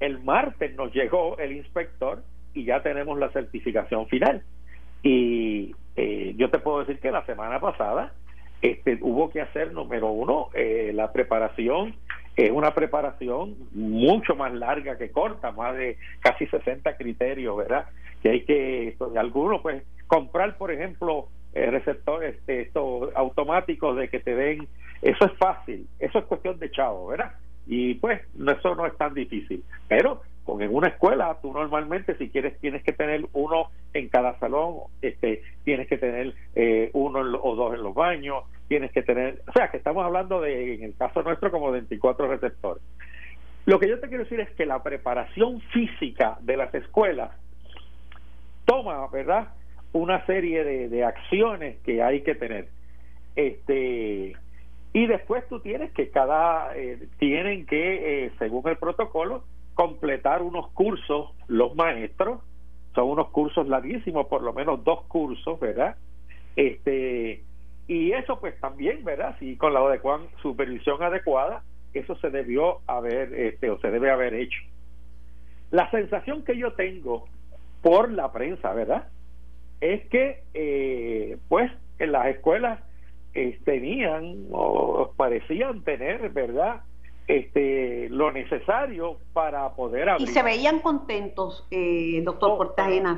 El 0.00 0.22
martes 0.22 0.74
nos 0.74 0.92
llegó 0.92 1.38
el 1.38 1.52
inspector 1.52 2.22
y 2.52 2.64
ya 2.64 2.82
tenemos 2.82 3.18
la 3.18 3.30
certificación 3.30 4.06
final. 4.08 4.42
Y 5.02 5.74
eh, 5.96 6.34
yo 6.36 6.50
te 6.50 6.58
puedo 6.58 6.80
decir 6.80 6.98
que 6.98 7.10
la 7.10 7.24
semana 7.26 7.60
pasada 7.60 8.12
este, 8.60 8.98
hubo 9.02 9.30
que 9.30 9.40
hacer, 9.40 9.72
número 9.72 10.10
uno, 10.10 10.48
eh, 10.54 10.90
la 10.94 11.12
preparación 11.12 11.94
es 12.36 12.50
una 12.50 12.74
preparación 12.74 13.56
mucho 13.72 14.34
más 14.34 14.52
larga 14.52 14.96
que 14.96 15.10
corta, 15.10 15.52
más 15.52 15.76
de 15.76 15.98
casi 16.20 16.46
60 16.46 16.96
criterios, 16.96 17.56
¿verdad? 17.56 17.86
Que 18.22 18.30
hay 18.30 18.44
que, 18.44 18.96
algunos, 19.16 19.60
pues, 19.60 19.82
comprar, 20.06 20.56
por 20.56 20.70
ejemplo, 20.70 21.28
eh, 21.54 21.70
receptores 21.70 22.36
este, 22.36 22.62
estos 22.62 23.14
automáticos 23.14 23.96
de 23.96 24.08
que 24.08 24.20
te 24.20 24.34
den, 24.34 24.68
eso 25.02 25.24
es 25.26 25.32
fácil, 25.38 25.86
eso 25.98 26.18
es 26.18 26.24
cuestión 26.24 26.58
de 26.58 26.70
chavo, 26.70 27.08
¿verdad? 27.08 27.32
Y 27.66 27.94
pues, 27.94 28.20
eso 28.34 28.74
no 28.74 28.86
es 28.86 28.96
tan 28.96 29.14
difícil. 29.14 29.62
Pero 29.88 30.22
con 30.44 30.62
en 30.62 30.74
una 30.74 30.88
escuela 30.88 31.38
tú 31.40 31.52
normalmente 31.52 32.16
si 32.16 32.28
quieres 32.28 32.58
tienes 32.58 32.82
que 32.82 32.92
tener 32.92 33.26
uno 33.32 33.68
en 33.94 34.08
cada 34.08 34.38
salón 34.40 34.76
este 35.00 35.42
tienes 35.64 35.86
que 35.86 35.98
tener 35.98 36.34
eh, 36.54 36.90
uno 36.94 37.20
o 37.20 37.54
dos 37.54 37.74
en 37.74 37.82
los 37.82 37.94
baños 37.94 38.44
tienes 38.72 38.90
que 38.92 39.02
tener 39.02 39.42
o 39.46 39.52
sea 39.52 39.70
que 39.70 39.76
estamos 39.76 40.02
hablando 40.02 40.40
de 40.40 40.76
en 40.76 40.82
el 40.82 40.96
caso 40.96 41.22
nuestro 41.22 41.50
como 41.50 41.70
24 41.70 42.26
receptores. 42.26 42.82
Lo 43.66 43.78
que 43.78 43.86
yo 43.86 44.00
te 44.00 44.08
quiero 44.08 44.24
decir 44.24 44.40
es 44.40 44.48
que 44.52 44.64
la 44.64 44.82
preparación 44.82 45.60
física 45.74 46.38
de 46.40 46.56
las 46.56 46.74
escuelas 46.74 47.32
toma 48.64 49.06
verdad 49.08 49.48
una 49.92 50.24
serie 50.24 50.64
de, 50.64 51.04
acciones 51.04 51.80
que 51.82 52.02
hay 52.02 52.22
que 52.22 52.34
tener. 52.34 52.68
Este 53.36 54.36
y 54.94 55.06
después 55.06 55.46
tú 55.50 55.60
tienes 55.60 55.92
que 55.92 56.08
cada 56.08 56.74
eh, 56.74 57.08
tienen 57.18 57.66
que 57.66 58.24
eh, 58.24 58.32
según 58.38 58.66
el 58.70 58.78
protocolo 58.78 59.44
completar 59.74 60.40
unos 60.40 60.70
cursos 60.70 61.34
los 61.46 61.74
maestros, 61.74 62.40
son 62.94 63.10
unos 63.10 63.28
cursos 63.28 63.68
larguísimos, 63.68 64.28
por 64.28 64.42
lo 64.42 64.54
menos 64.54 64.82
dos 64.82 65.02
cursos, 65.08 65.60
¿verdad? 65.60 65.96
Este, 66.56 67.42
y 67.86 68.12
eso 68.12 68.38
pues 68.40 68.58
también, 68.60 69.04
¿verdad? 69.04 69.36
Si 69.38 69.56
con 69.56 69.74
la 69.74 69.80
supervisión 70.40 71.02
adecuada, 71.02 71.62
eso 71.94 72.16
se 72.16 72.30
debió 72.30 72.80
haber, 72.86 73.34
este, 73.34 73.70
o 73.70 73.78
se 73.80 73.90
debe 73.90 74.10
haber 74.10 74.34
hecho. 74.34 74.60
La 75.70 75.90
sensación 75.90 76.44
que 76.44 76.56
yo 76.56 76.72
tengo 76.72 77.26
por 77.82 78.10
la 78.10 78.32
prensa, 78.32 78.72
¿verdad? 78.72 79.08
Es 79.80 80.06
que, 80.08 80.44
eh, 80.54 81.38
pues, 81.48 81.70
en 81.98 82.12
las 82.12 82.26
escuelas 82.26 82.80
eh, 83.34 83.58
tenían 83.64 84.46
o 84.52 85.12
parecían 85.16 85.82
tener, 85.82 86.30
¿verdad? 86.30 86.82
este 87.28 88.08
lo 88.10 88.32
necesario 88.32 89.18
para 89.32 89.70
poder 89.74 90.08
abrir. 90.08 90.28
Y 90.28 90.32
se 90.32 90.42
veían 90.42 90.80
contentos, 90.80 91.66
eh, 91.70 92.20
doctor 92.24 92.50
oh, 92.58 92.74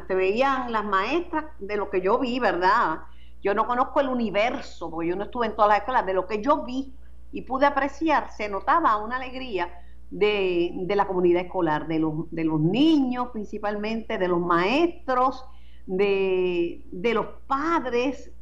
se 0.06 0.14
veían 0.14 0.73
las 0.73 0.85
maestras 0.85 1.47
de 1.59 1.76
lo 1.76 1.90
que 1.90 2.00
yo 2.00 2.18
vi, 2.18 2.38
¿verdad? 2.38 3.00
Yo 3.44 3.52
no 3.54 3.66
conozco 3.66 4.00
el 4.00 4.08
universo, 4.08 4.90
porque 4.90 5.10
yo 5.10 5.16
no 5.16 5.24
estuve 5.24 5.44
en 5.44 5.54
todas 5.54 5.68
las 5.68 5.78
escuelas, 5.80 6.06
de 6.06 6.14
lo 6.14 6.26
que 6.26 6.42
yo 6.42 6.64
vi 6.64 6.94
y 7.30 7.42
pude 7.42 7.66
apreciar, 7.66 8.30
se 8.30 8.48
notaba 8.48 8.96
una 8.96 9.16
alegría 9.16 9.68
de, 10.10 10.70
de 10.72 10.96
la 10.96 11.06
comunidad 11.06 11.42
escolar, 11.42 11.86
de 11.86 11.98
los, 11.98 12.30
de 12.30 12.44
los 12.44 12.58
niños 12.58 13.28
principalmente, 13.34 14.16
de 14.16 14.28
los 14.28 14.40
maestros, 14.40 15.44
de, 15.84 16.86
de 16.90 17.12
los 17.12 17.26
padres. 17.46 18.32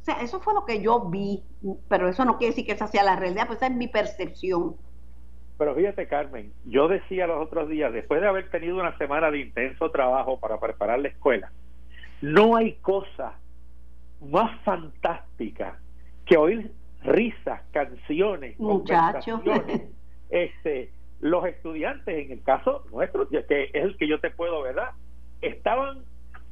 O 0.00 0.04
sea, 0.04 0.22
eso 0.22 0.40
fue 0.40 0.54
lo 0.54 0.64
que 0.64 0.82
yo 0.82 1.08
vi, 1.08 1.44
pero 1.88 2.08
eso 2.08 2.24
no 2.24 2.36
quiere 2.36 2.50
decir 2.50 2.66
que 2.66 2.72
esa 2.72 2.88
sea 2.88 3.04
la 3.04 3.14
realidad, 3.14 3.46
pues 3.46 3.58
esa 3.58 3.68
es 3.68 3.76
mi 3.76 3.86
percepción. 3.86 4.74
Pero 5.56 5.74
fíjate, 5.76 6.08
Carmen, 6.08 6.52
yo 6.64 6.88
decía 6.88 7.28
los 7.28 7.46
otros 7.46 7.68
días, 7.68 7.92
después 7.92 8.20
de 8.20 8.26
haber 8.26 8.50
tenido 8.50 8.74
una 8.74 8.96
semana 8.98 9.30
de 9.30 9.38
intenso 9.38 9.88
trabajo 9.92 10.40
para 10.40 10.58
preparar 10.58 10.98
la 10.98 11.08
escuela, 11.08 11.52
no 12.22 12.56
hay 12.56 12.72
cosa 12.74 13.34
más 14.20 14.60
fantástica 14.62 15.78
que 16.26 16.36
oír 16.36 16.72
risas, 17.02 17.62
canciones, 17.72 18.58
muchachos, 18.58 19.40
este, 20.30 20.90
los 21.20 21.44
estudiantes, 21.46 22.26
en 22.26 22.32
el 22.32 22.42
caso 22.42 22.84
nuestro, 22.90 23.28
que 23.28 23.70
es 23.72 23.74
el 23.74 23.96
que 23.96 24.08
yo 24.08 24.20
te 24.20 24.30
puedo, 24.30 24.62
¿verdad? 24.62 24.90
Estaban, 25.40 26.02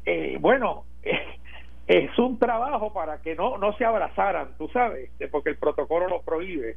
eh, 0.04 0.38
bueno, 0.40 0.84
es 1.86 2.18
un 2.18 2.38
trabajo 2.38 2.92
para 2.92 3.20
que 3.20 3.34
no 3.34 3.58
no 3.58 3.76
se 3.76 3.84
abrazaran, 3.84 4.56
tú 4.58 4.68
sabes, 4.68 5.10
este, 5.10 5.28
porque 5.28 5.50
el 5.50 5.56
protocolo 5.56 6.08
lo 6.08 6.22
prohíbe. 6.22 6.76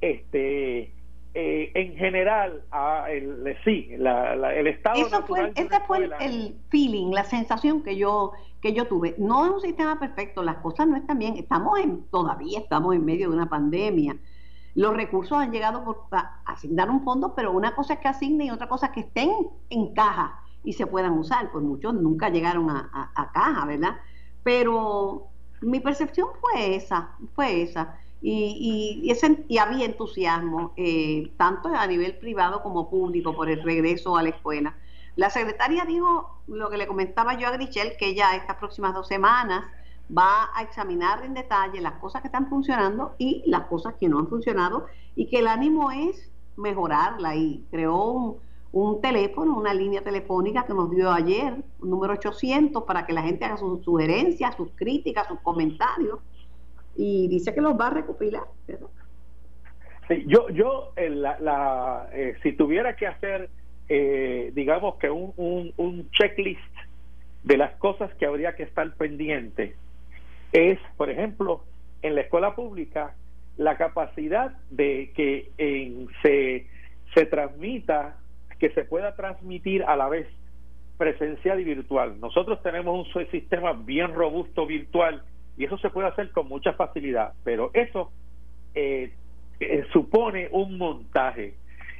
Este, 0.00 0.92
eh, 1.34 1.70
en 1.74 1.96
general, 1.96 2.62
a 2.70 3.06
el, 3.10 3.56
sí, 3.64 3.90
el 3.92 4.66
estado 4.66 5.06
Eso 5.06 5.22
fue, 5.24 5.52
ese 5.54 5.80
fue 5.86 6.08
el, 6.20 6.56
feeling, 6.70 7.12
la 7.12 7.24
sensación 7.24 7.82
que 7.82 7.96
yo 7.96 8.32
que 8.60 8.72
yo 8.72 8.86
tuve. 8.86 9.14
No 9.18 9.44
es 9.44 9.50
un 9.50 9.60
sistema 9.60 9.98
perfecto, 9.98 10.42
las 10.42 10.56
cosas 10.56 10.88
no 10.88 10.96
están 10.96 11.18
bien, 11.18 11.36
estamos 11.36 11.78
en, 11.78 12.04
todavía 12.10 12.58
estamos 12.58 12.94
en 12.94 13.04
medio 13.04 13.30
de 13.30 13.36
una 13.36 13.48
pandemia. 13.48 14.16
Los 14.74 14.94
recursos 14.94 15.38
han 15.38 15.50
llegado 15.50 15.84
por 15.84 16.06
asignar 16.44 16.90
un 16.90 17.02
fondo, 17.02 17.34
pero 17.34 17.52
una 17.52 17.74
cosa 17.74 17.94
es 17.94 18.00
que 18.00 18.08
asignen 18.08 18.46
y 18.48 18.50
otra 18.50 18.68
cosa 18.68 18.86
es 18.86 18.92
que 18.92 19.00
estén 19.00 19.30
en 19.70 19.94
caja 19.94 20.40
y 20.62 20.72
se 20.72 20.86
puedan 20.86 21.18
usar. 21.18 21.50
Pues 21.50 21.64
muchos 21.64 21.94
nunca 21.94 22.28
llegaron 22.28 22.70
a, 22.70 23.10
a 23.14 23.32
caja, 23.32 23.64
¿verdad? 23.64 23.96
Pero 24.44 25.28
mi 25.62 25.80
percepción 25.80 26.28
fue 26.40 26.76
esa, 26.76 27.16
fue 27.34 27.62
esa 27.62 27.98
y, 28.20 29.00
y, 29.02 29.10
ese, 29.10 29.44
y 29.48 29.58
había 29.58 29.84
entusiasmo, 29.84 30.72
eh, 30.76 31.32
tanto 31.36 31.68
a 31.68 31.86
nivel 31.86 32.16
privado 32.16 32.62
como 32.62 32.90
público, 32.90 33.34
por 33.34 33.48
el 33.48 33.62
regreso 33.62 34.16
a 34.16 34.22
la 34.22 34.30
escuela. 34.30 34.76
La 35.18 35.30
secretaria 35.30 35.84
dijo 35.84 36.42
lo 36.46 36.70
que 36.70 36.76
le 36.76 36.86
comentaba 36.86 37.36
yo 37.36 37.48
a 37.48 37.50
Grichel, 37.50 37.96
que 37.98 38.06
ella 38.06 38.36
estas 38.36 38.54
próximas 38.54 38.94
dos 38.94 39.08
semanas 39.08 39.64
va 40.16 40.48
a 40.54 40.62
examinar 40.62 41.24
en 41.24 41.34
detalle 41.34 41.80
las 41.80 41.94
cosas 41.94 42.22
que 42.22 42.28
están 42.28 42.48
funcionando 42.48 43.16
y 43.18 43.42
las 43.44 43.62
cosas 43.62 43.94
que 43.98 44.08
no 44.08 44.20
han 44.20 44.28
funcionado 44.28 44.86
y 45.16 45.26
que 45.26 45.40
el 45.40 45.48
ánimo 45.48 45.90
es 45.90 46.30
mejorarla 46.56 47.34
y 47.34 47.66
creó 47.68 48.12
un, 48.12 48.36
un 48.70 49.00
teléfono, 49.00 49.56
una 49.56 49.74
línea 49.74 50.04
telefónica 50.04 50.64
que 50.64 50.72
nos 50.72 50.88
dio 50.88 51.10
ayer, 51.10 51.52
un 51.80 51.90
número 51.90 52.12
800, 52.12 52.84
para 52.84 53.04
que 53.04 53.12
la 53.12 53.22
gente 53.22 53.44
haga 53.44 53.56
sus 53.56 53.84
sugerencias, 53.84 54.54
sus 54.54 54.68
críticas, 54.76 55.26
sus 55.26 55.40
comentarios 55.40 56.20
y 56.94 57.26
dice 57.26 57.52
que 57.52 57.60
los 57.60 57.74
va 57.74 57.88
a 57.88 57.90
recopilar. 57.90 58.44
Sí, 60.06 60.24
yo, 60.28 60.48
yo 60.50 60.92
eh, 60.94 61.10
la, 61.10 62.08
eh, 62.12 62.36
si 62.44 62.52
tuviera 62.52 62.94
que 62.94 63.08
hacer, 63.08 63.50
eh, 63.88 64.50
digamos 64.54 64.96
que 64.96 65.10
un, 65.10 65.32
un, 65.76 66.10
checklist 66.10 66.60
de 67.44 67.56
las 67.56 67.72
cosas 67.76 68.12
que 68.14 68.26
habría 68.26 68.54
que 68.56 68.64
estar 68.64 68.92
pendiente, 68.94 69.74
es, 70.52 70.78
por 70.96 71.10
ejemplo, 71.10 71.64
en 72.02 72.14
la 72.14 72.22
escuela 72.22 72.54
pública, 72.54 73.14
la 73.56 73.76
capacidad 73.76 74.52
de 74.70 75.12
que 75.14 75.50
se, 76.22 76.66
se 77.14 77.26
transmita, 77.26 78.16
que 78.58 78.70
se 78.70 78.84
pueda 78.84 79.14
transmitir 79.14 79.82
a 79.84 79.96
la 79.96 80.08
vez 80.08 80.26
presencial 80.98 81.60
y 81.60 81.64
virtual. 81.64 82.20
Nosotros 82.20 82.60
tenemos 82.62 83.14
un 83.14 83.30
sistema 83.30 83.72
bien 83.72 84.14
robusto 84.14 84.66
virtual 84.66 85.22
y 85.56 85.64
eso 85.64 85.78
se 85.78 85.90
puede 85.90 86.08
hacer 86.08 86.30
con 86.32 86.48
mucha 86.48 86.72
facilidad, 86.74 87.32
pero 87.44 87.70
eso 87.72 88.12
eh, 88.74 89.12
eh, 89.60 89.84
supone 89.92 90.48
un 90.52 90.76
montaje. 90.76 91.54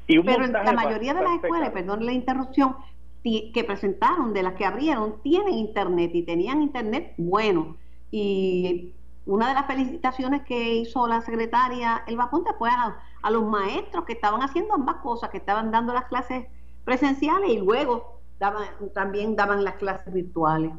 Y 0.09 0.19
un 0.19 0.27
pero 0.27 0.45
la 0.47 0.73
mayoría 0.73 1.15
de 1.15 1.23
las 1.23 1.35
escuelas, 1.35 1.71
perdón 1.71 2.05
la 2.05 2.13
interrupción, 2.13 2.77
que 3.23 3.65
presentaron, 3.65 4.33
de 4.33 4.43
las 4.43 4.55
que 4.55 4.65
abrieron, 4.65 5.23
tienen 5.23 5.55
internet 5.55 6.11
y 6.15 6.23
tenían 6.23 6.63
internet 6.63 7.13
bueno. 7.19 7.77
Y 8.11 8.95
una 9.27 9.49
de 9.49 9.55
las 9.55 9.67
felicitaciones 9.67 10.43
que 10.43 10.77
hizo 10.77 11.07
la 11.07 11.21
secretaria 11.21 12.05
Elba 12.07 12.31
Ponte 12.31 12.51
fue 12.59 12.71
a, 12.71 12.97
a, 13.21 13.31
los 13.31 13.45
maestros 13.45 14.05
que 14.07 14.15
estaban 14.15 14.41
haciendo 14.41 14.75
ambas 14.75 14.97
cosas, 14.97 15.29
que 15.29 15.37
estaban 15.37 15.71
dando 15.71 15.93
las 15.93 16.07
clases 16.07 16.47
presenciales 16.85 17.51
y 17.51 17.59
luego 17.59 18.21
daban, 18.39 18.65
también 18.95 19.37
daban 19.37 19.63
las 19.63 19.75
clases 19.75 20.13
virtuales. 20.13 20.73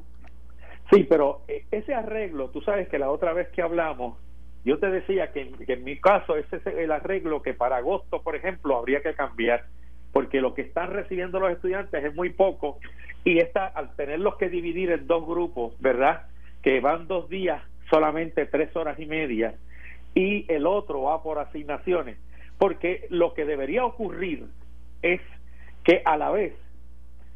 Sí, 0.91 1.03
pero 1.03 1.41
eh, 1.47 1.65
ese 1.69 1.93
arreglo, 1.93 2.49
tú 2.49 2.61
sabes 2.61 2.89
que 2.89 2.97
la 2.97 3.11
otra 3.11 3.33
vez 3.33 3.49
que 3.49 3.61
hablamos, 3.61 4.17
yo 4.65 4.77
te 4.77 4.89
decía 4.89 5.31
que, 5.31 5.51
en 5.67 5.83
mi 5.83 5.99
caso 5.99 6.35
ese 6.35 6.57
es 6.57 6.65
el 6.67 6.91
arreglo 6.91 7.41
que 7.41 7.53
para 7.53 7.77
agosto, 7.77 8.21
por 8.21 8.35
ejemplo, 8.35 8.77
habría 8.77 9.01
que 9.01 9.13
cambiar, 9.13 9.65
porque 10.11 10.41
lo 10.41 10.53
que 10.53 10.63
están 10.63 10.91
recibiendo 10.91 11.39
los 11.39 11.51
estudiantes 11.51 12.03
es 12.03 12.15
muy 12.15 12.29
poco 12.31 12.79
y 13.23 13.39
está 13.39 13.67
al 13.67 13.95
tenerlos 13.95 14.35
que 14.37 14.49
dividir 14.49 14.91
en 14.91 15.07
dos 15.07 15.25
grupos, 15.25 15.79
¿verdad? 15.79 16.27
Que 16.61 16.79
van 16.79 17.07
dos 17.07 17.29
días 17.29 17.61
solamente 17.89 18.45
tres 18.45 18.75
horas 18.75 18.99
y 18.99 19.05
media 19.05 19.55
y 20.13 20.45
el 20.51 20.65
otro 20.65 21.03
va 21.03 21.23
por 21.23 21.39
asignaciones, 21.39 22.17
porque 22.57 23.07
lo 23.09 23.33
que 23.33 23.45
debería 23.45 23.85
ocurrir 23.85 24.45
es 25.01 25.21
que 25.83 26.01
a 26.05 26.17
la 26.17 26.31
vez 26.31 26.53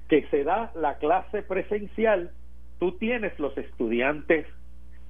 que 0.09 0.27
se 0.27 0.43
da 0.43 0.71
la 0.75 0.97
clase 0.97 1.43
presencial, 1.43 2.31
tú 2.79 2.97
tienes 2.97 3.37
los 3.39 3.57
estudiantes 3.57 4.45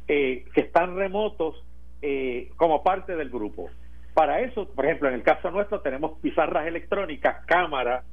eh, 0.07 0.45
que 0.53 0.61
están 0.61 0.95
remotos 0.95 1.63
eh, 2.05 2.51
como 2.57 2.83
parte 2.83 3.15
del 3.15 3.29
grupo. 3.29 3.69
Para 4.13 4.41
eso, 4.41 4.67
por 4.67 4.83
ejemplo, 4.83 5.07
en 5.07 5.15
el 5.15 5.23
caso 5.23 5.49
nuestro 5.51 5.79
tenemos 5.79 6.19
pizarras 6.19 6.67
electrónicas, 6.67 7.45
cámara, 7.45 8.03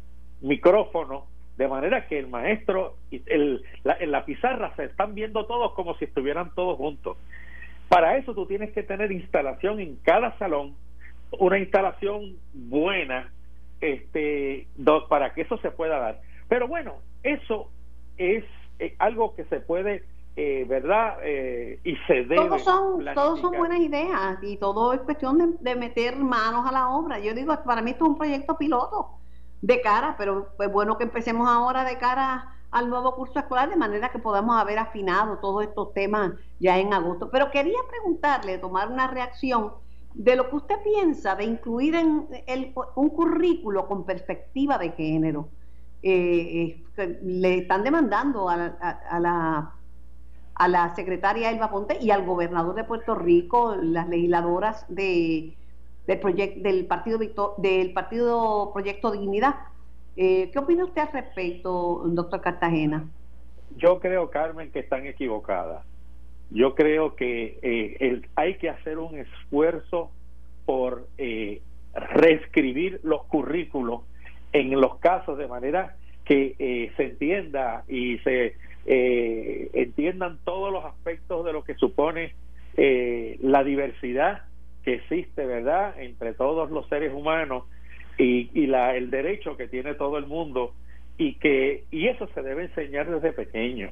micrófono, 0.41 1.27
de 1.57 1.67
manera 1.67 2.07
que 2.07 2.21
el 2.21 2.29
maestro 2.29 2.95
el, 3.11 3.65
en 3.85 4.11
la 4.13 4.25
pizarra 4.25 4.73
se 4.77 4.85
están 4.85 5.17
viendo 5.17 5.45
todos 5.47 5.73
como 5.73 5.97
si 5.99 6.05
estuvieran 6.05 6.55
todos 6.55 6.77
juntos. 6.77 7.17
Para 7.89 8.17
eso 8.17 8.33
tú 8.33 8.47
tienes 8.47 8.71
que 8.71 8.85
tener 8.85 9.11
instalación 9.11 9.81
en 9.81 9.97
cada 9.97 10.39
salón, 10.39 10.77
una 11.33 11.59
instalación 11.59 12.37
buena, 12.55 13.33
este, 13.81 14.69
para 15.09 15.35
que 15.35 15.41
eso 15.43 15.59
se 15.59 15.73
pueda 15.73 15.99
dar. 15.99 16.21
Pero 16.49 16.69
bueno, 16.69 16.99
eso 17.25 17.69
es 18.19 18.45
eh, 18.79 18.95
algo 19.01 19.35
que 19.35 19.45
se 19.47 19.59
puede, 19.59 20.05
eh, 20.37 20.65
¿verdad? 20.69 21.19
Eh, 21.23 21.81
y 21.85 21.97
se 22.07 22.25
debe. 22.25 22.37
Todos 22.37 22.63
son, 22.63 23.05
todos 23.15 23.41
son 23.41 23.57
buenas 23.57 23.81
ideas 23.81 24.39
y 24.43 24.57
todo 24.57 24.93
es 24.93 25.01
cuestión 25.01 25.59
de, 25.61 25.77
meter 25.77 26.17
manos 26.17 26.67
a 26.67 26.73
la 26.73 26.89
obra. 26.89 27.19
Yo 27.19 27.35
digo, 27.35 27.55
para 27.65 27.83
mí 27.83 27.91
esto 27.91 28.05
es 28.05 28.11
un 28.11 28.19
proyecto 28.19 28.57
piloto 28.57 29.19
de 29.61 29.81
cara, 29.81 30.15
pero 30.17 30.49
es 30.59 30.73
bueno 30.73 30.97
que 30.97 31.05
empecemos 31.05 31.49
ahora 31.49 31.85
de 31.85 31.99
cara 31.99 32.57
al 32.71 32.89
nuevo 32.89 33.15
curso 33.17 33.39
escolar 33.39 33.69
de 33.69 33.77
manera 33.77 34.11
que 34.11 34.21
podamos 34.21 34.57
haber 34.57 34.79
afinado 34.79 35.39
todos 35.39 35.65
estos 35.65 35.93
temas 35.93 36.33
ya 36.61 36.79
en 36.79 36.95
agosto. 36.95 37.31
Pero 37.31 37.51
quería 37.51 37.79
preguntarle, 37.91 38.59
tomar 38.59 38.89
una 38.89 39.09
reacción 39.09 39.73
de 40.15 40.37
lo 40.37 40.49
que 40.49 40.57
usted 40.57 40.77
piensa 40.83 41.35
de 41.35 41.45
incluir 41.45 41.95
en 41.95 42.29
el, 42.47 42.73
un 42.95 43.11
currículo 43.11 43.87
con 43.87 44.05
perspectiva 44.05 44.79
de 44.79 44.91
género. 44.93 45.49
Eh, 46.03 46.83
eh, 46.97 47.19
le 47.23 47.59
están 47.59 47.85
demandando 47.85 48.49
a, 48.49 48.57
la 49.21 49.75
a 50.61 50.69
la 50.69 50.95
secretaria 50.95 51.51
Elba 51.51 51.71
Ponte 51.71 51.97
y 52.03 52.11
al 52.11 52.27
gobernador 52.27 52.75
de 52.75 52.85
Puerto 52.85 53.15
Rico, 53.15 53.77
las 53.81 54.07
legisladoras 54.11 54.85
de, 54.95 55.55
del, 56.07 56.21
proyecto 56.21 56.61
del 56.61 56.85
partido 56.85 57.19
del 57.57 57.95
partido 57.95 58.71
Proyecto 58.75 59.11
Dignidad, 59.11 59.55
eh, 60.19 60.51
¿Qué 60.53 60.59
opina 60.59 60.85
usted 60.85 61.01
al 61.01 61.13
respecto, 61.13 62.03
doctor 62.05 62.43
Cartagena? 62.43 63.09
Yo 63.79 64.01
creo, 64.01 64.29
Carmen, 64.29 64.71
que 64.71 64.81
están 64.81 65.07
equivocadas. 65.07 65.83
Yo 66.51 66.75
creo 66.75 67.17
que 67.17 67.59
eh, 67.63 68.21
hay 68.35 68.59
que 68.59 68.69
hacer 68.69 68.99
un 68.99 69.17
esfuerzo 69.17 70.11
por 70.67 71.09
eh, 71.17 71.63
reescribir 71.95 73.01
los 73.03 73.25
currículos 73.25 74.03
en 74.53 74.79
los 74.79 74.99
casos 74.99 75.39
de 75.39 75.47
manera 75.47 75.97
que 76.27 76.93
se 76.99 77.03
entienda 77.03 77.85
y 77.89 78.19
se 78.19 78.57
entiendan 78.93 80.39
todos 80.45 80.73
los 80.73 80.85
aspectos 80.85 81.45
de 81.45 81.53
lo 81.53 81.63
que 81.63 81.75
supone 81.75 82.35
la 82.77 83.63
diversidad 83.63 84.43
que 84.85 84.95
existe, 84.95 85.45
¿verdad?, 85.47 86.01
entre 86.01 86.35
todos 86.35 86.71
los 86.71 86.89
seres 86.89 87.13
humanos 87.13 87.65
y, 88.19 88.67
la, 88.67 88.97
el 88.97 89.11
derecho 89.11 89.57
que 89.57 89.69
tiene 89.69 89.95
todo 89.95 90.19
el 90.19 90.27
mundo 90.27 90.75
y 91.17 91.35
que 91.35 91.85
y 91.91 92.09
eso 92.09 92.29
se 92.35 92.43
debe 92.43 92.65
enseñar 92.65 93.11
desde 93.11 93.33
pequeño. 93.33 93.91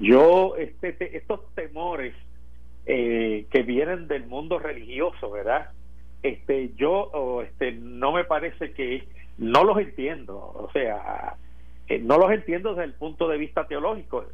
Yo 0.00 0.56
este 0.56 1.16
estos 1.16 1.40
temores 1.54 2.14
eh, 2.86 3.46
que 3.50 3.62
vienen 3.62 4.08
del 4.08 4.26
mundo 4.26 4.58
religioso, 4.58 5.30
¿verdad? 5.30 5.70
Este 6.22 6.70
yo 6.76 7.42
este 7.42 7.72
no 7.72 8.12
me 8.12 8.24
parece 8.24 8.72
que 8.72 9.04
no 9.38 9.64
los 9.64 9.78
entiendo, 9.78 10.36
o 10.36 10.70
sea, 10.72 11.36
eh, 11.88 11.98
no 11.98 12.18
los 12.18 12.30
entiendo 12.30 12.70
desde 12.70 12.84
el 12.84 12.94
punto 12.94 13.28
de 13.28 13.38
vista 13.38 13.66
teológico. 13.66 14.24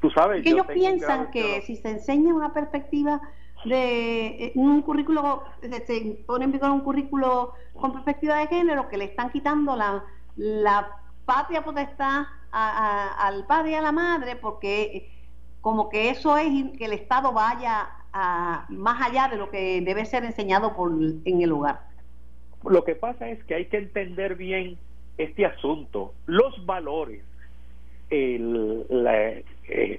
Tú 0.00 0.10
sabes, 0.10 0.42
que 0.42 0.50
ellos 0.50 0.66
piensan 0.66 1.30
que 1.30 1.62
si 1.62 1.76
se 1.76 1.90
enseña 1.90 2.34
una 2.34 2.52
perspectiva 2.52 3.20
de 3.64 4.46
eh, 4.46 4.52
un 4.54 4.80
currículo, 4.82 5.44
se 5.60 6.22
pone 6.26 6.46
en 6.46 6.52
vigor 6.52 6.70
un 6.70 6.80
currículo 6.80 7.52
con 7.74 7.92
perspectiva 7.92 8.38
de 8.38 8.46
género 8.46 8.88
que 8.88 8.96
le 8.96 9.04
están 9.04 9.30
quitando 9.30 9.76
la, 9.76 10.04
la 10.36 10.96
patria 11.26 11.62
potestad 11.62 12.24
al 12.52 13.46
padre 13.46 13.70
y 13.70 13.74
a 13.74 13.80
la 13.80 13.92
madre 13.92 14.34
porque 14.34 15.08
como 15.60 15.88
que 15.88 16.10
eso 16.10 16.36
es 16.36 16.48
que 16.76 16.86
el 16.86 16.92
Estado 16.92 17.32
vaya 17.32 17.88
a, 18.12 18.66
más 18.70 19.00
allá 19.06 19.28
de 19.28 19.36
lo 19.36 19.50
que 19.50 19.80
debe 19.82 20.04
ser 20.06 20.24
enseñado 20.24 20.74
por, 20.74 20.90
en 20.92 21.42
el 21.42 21.52
hogar. 21.52 21.82
Lo 22.64 22.84
que 22.84 22.94
pasa 22.94 23.28
es 23.28 23.42
que 23.44 23.54
hay 23.54 23.66
que 23.66 23.78
entender 23.78 24.34
bien 24.34 24.78
este 25.22 25.46
asunto. 25.46 26.14
Los 26.26 26.64
valores 26.66 27.22
el, 28.10 28.86
eh, 28.90 29.44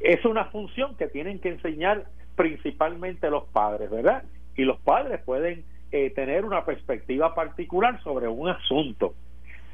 es 0.03 0.25
una 0.25 0.45
función 0.45 0.95
que 0.97 1.07
tienen 1.07 1.39
que 1.39 1.49
enseñar 1.49 2.05
principalmente 2.35 3.29
los 3.29 3.45
padres, 3.45 3.89
¿verdad? 3.89 4.23
Y 4.55 4.63
los 4.63 4.79
padres 4.81 5.21
pueden 5.23 5.63
eh, 5.91 6.09
tener 6.11 6.45
una 6.45 6.65
perspectiva 6.65 7.33
particular 7.33 8.01
sobre 8.03 8.27
un 8.27 8.49
asunto, 8.49 9.13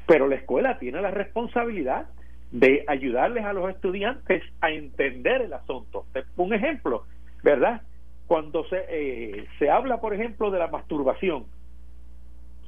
pero 0.06 0.28
la 0.28 0.36
escuela 0.36 0.78
tiene 0.78 1.00
la 1.02 1.10
responsabilidad 1.10 2.06
de 2.50 2.84
ayudarles 2.86 3.44
a 3.44 3.52
los 3.52 3.68
estudiantes 3.70 4.42
a 4.60 4.70
entender 4.70 5.42
el 5.42 5.52
asunto. 5.52 6.06
Un 6.36 6.54
ejemplo, 6.54 7.04
¿verdad? 7.42 7.82
Cuando 8.26 8.64
se, 8.68 8.84
eh, 8.88 9.46
se 9.58 9.70
habla, 9.70 10.00
por 10.00 10.14
ejemplo, 10.14 10.50
de 10.50 10.58
la 10.58 10.68
masturbación, 10.68 11.44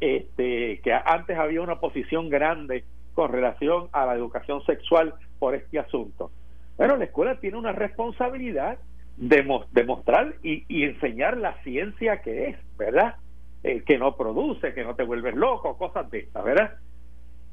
este, 0.01 0.81
que 0.81 0.93
antes 0.93 1.39
había 1.39 1.61
una 1.61 1.79
posición 1.79 2.29
grande 2.29 2.85
con 3.15 3.33
relación 3.33 3.89
a 3.93 4.07
la 4.07 4.15
educación 4.15 4.65
sexual 4.65 5.15
por 5.39 5.55
este 5.55 5.79
asunto. 5.79 6.31
Bueno, 6.77 6.97
la 6.97 7.05
escuela 7.05 7.39
tiene 7.39 7.59
una 7.59 7.73
responsabilidad 7.73 8.79
demostrar 9.17 10.37
y, 10.43 10.85
enseñar 10.85 11.37
la 11.37 11.55
ciencia 11.63 12.23
que 12.23 12.49
es, 12.49 12.57
¿verdad? 12.79 13.17
Eh, 13.63 13.83
que 13.85 13.99
no 13.99 14.17
produce, 14.17 14.73
que 14.73 14.83
no 14.83 14.95
te 14.95 15.03
vuelves 15.03 15.35
loco, 15.35 15.77
cosas 15.77 16.11
de 16.11 16.21
estas, 16.21 16.43
¿verdad? 16.43 16.79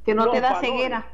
Que 0.06 0.16
no 0.16 0.30
te 0.30 0.40
da 0.40 0.62
ceguera. 0.62 1.06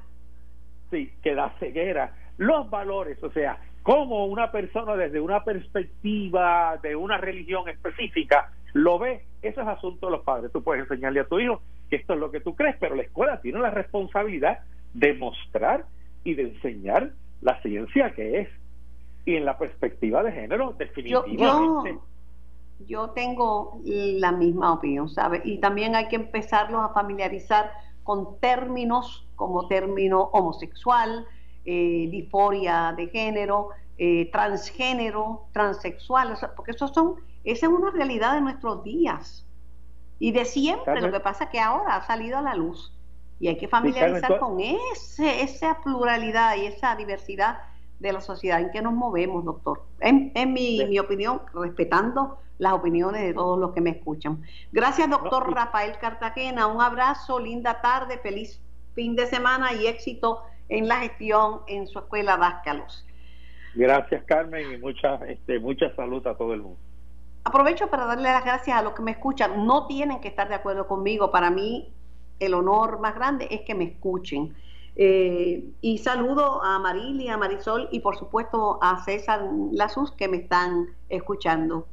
Sí, 0.92 1.12
que 1.24 1.34
da 1.34 1.56
ceguera. 1.60 2.14
Los 2.38 2.70
valores, 2.70 3.22
o 3.24 3.32
sea, 3.32 3.58
cómo 3.82 4.28
una 4.28 4.52
persona 4.52 4.96
desde 4.96 5.20
una 5.20 5.44
perspectiva 5.44 6.78
de 6.84 6.96
una 6.96 7.18
religión 7.18 7.68
específica 7.68 8.52
lo 8.74 9.00
ve, 9.00 9.26
eso 9.42 9.62
es 9.62 9.68
asunto 9.68 10.08
de 10.08 10.12
los 10.14 10.24
padres. 10.24 10.52
Tú 10.52 10.64
puedes 10.64 10.84
enseñarle 10.84 11.22
a 11.22 11.28
tu 11.28 11.40
hijo 11.40 11.62
que 11.90 11.98
esto 11.98 12.14
es 12.14 12.20
lo 12.20 12.32
que 12.32 12.40
tú 12.40 12.56
crees, 12.56 12.76
pero 12.80 12.96
la 12.96 13.04
escuela 13.04 13.42
tiene 13.42 13.60
la 13.60 13.70
responsabilidad 13.70 14.60
de 14.94 15.14
mostrar 15.14 15.86
y 16.24 16.34
de 16.34 16.44
enseñar 16.44 17.12
la 17.42 17.62
ciencia 17.62 18.14
que 18.14 18.42
es 18.42 18.50
y 19.26 19.36
en 19.36 19.46
la 19.46 19.58
perspectiva 19.58 20.24
de 20.24 20.32
género, 20.32 20.74
definitivamente. 20.78 21.98
Yo, 22.88 23.12
tengo 23.12 23.80
la 23.86 24.32
misma 24.32 24.74
opinión, 24.74 25.08
¿sabes? 25.08 25.42
Y 25.46 25.60
también 25.60 25.96
hay 25.96 26.08
que 26.10 26.18
empezarlos 26.18 26.82
a 26.82 26.94
familiarizar 26.94 27.72
con 28.04 28.40
términos 28.40 29.26
como 29.36 29.68
término 29.68 30.24
homosexual, 30.34 31.26
eh, 31.66 32.08
disforia 32.12 32.94
de 32.98 33.08
género, 33.08 33.70
eh, 33.98 34.30
transgénero, 34.32 35.46
transexual, 35.54 36.38
porque 36.56 36.72
eso 36.72 36.88
son, 36.90 37.16
esa 37.44 37.66
es 37.66 37.72
una 37.72 37.92
realidad 37.92 38.36
de 38.36 38.42
nuestros 38.42 38.84
días 38.84 39.46
y 40.20 40.32
de 40.32 40.46
siempre. 40.46 41.02
Lo 41.02 41.12
que 41.12 41.20
pasa 41.20 41.46
es 41.46 41.50
que 41.50 41.60
ahora 41.60 41.96
ha 41.96 42.02
salido 42.04 42.38
a 42.38 42.42
la 42.42 42.56
luz 42.56 42.94
y 43.40 43.50
hay 43.50 43.58
que 43.58 43.68
familiarizar 43.68 44.40
con 44.40 44.60
ese, 44.60 45.42
esa 45.42 45.82
pluralidad 45.82 46.56
y 46.56 46.66
esa 46.66 46.96
diversidad 46.96 47.60
de 48.00 48.14
la 48.14 48.22
sociedad 48.22 48.62
en 48.62 48.72
que 48.72 48.82
nos 48.82 48.94
movemos, 48.94 49.44
doctor. 49.44 49.84
En, 50.00 50.32
mi, 50.54 51.00
opinión, 51.00 51.42
respetando 51.54 52.38
las 52.58 52.74
opiniones 52.74 53.22
de 53.22 53.34
todos 53.34 53.60
los 53.60 53.74
que 53.74 53.82
me 53.82 53.92
escuchan. 53.92 54.42
Gracias, 54.72 55.10
doctor 55.10 55.54
Rafael 55.54 55.98
Cartagena. 56.00 56.68
Un 56.68 56.82
abrazo, 56.82 57.40
linda 57.40 57.82
tarde, 57.82 58.18
feliz 58.18 58.62
fin 58.94 59.16
de 59.16 59.26
semana 59.26 59.74
y 59.74 59.88
éxito 59.88 60.44
en 60.70 60.88
la 60.88 60.98
gestión 60.98 61.62
en 61.68 61.88
su 61.88 62.00
escuela 62.00 62.38
Vázcalos. 62.38 63.06
Gracias, 63.76 64.24
Carmen, 64.26 64.72
y 64.72 64.78
mucha, 64.78 65.16
este, 65.28 65.60
mucha 65.60 65.94
salud 65.96 66.26
a 66.28 66.38
todo 66.38 66.54
el 66.54 66.62
mundo. 66.62 66.80
Aprovecho 67.44 67.90
para 67.90 68.06
darle 68.06 68.24
las 68.24 68.46
gracias 68.46 68.78
a 68.78 68.82
los 68.82 68.94
que 68.94 69.02
me 69.02 69.12
escuchan. 69.12 69.66
No 69.66 69.88
tienen 69.88 70.22
que 70.22 70.30
estar 70.30 70.48
de 70.48 70.56
acuerdo 70.56 70.88
conmigo. 70.88 71.32
Para 71.32 71.50
mí, 71.50 71.94
el 72.40 72.54
honor 72.54 73.00
más 73.00 73.16
grande 73.16 73.48
es 73.52 73.62
que 73.62 73.76
me 73.76 73.86
escuchen. 73.86 74.56
Eh, 74.96 75.72
y 75.82 75.98
saludo 75.98 76.64
a 76.64 76.80
Marili, 76.80 77.28
a 77.28 77.38
Marisol 77.38 77.90
y 77.92 78.00
por 78.00 78.16
supuesto 78.16 78.78
a 78.82 79.04
César 79.04 79.42
Lazus 79.72 80.12
que 80.12 80.28
me 80.28 80.38
están 80.38 80.88
escuchando. 81.10 81.88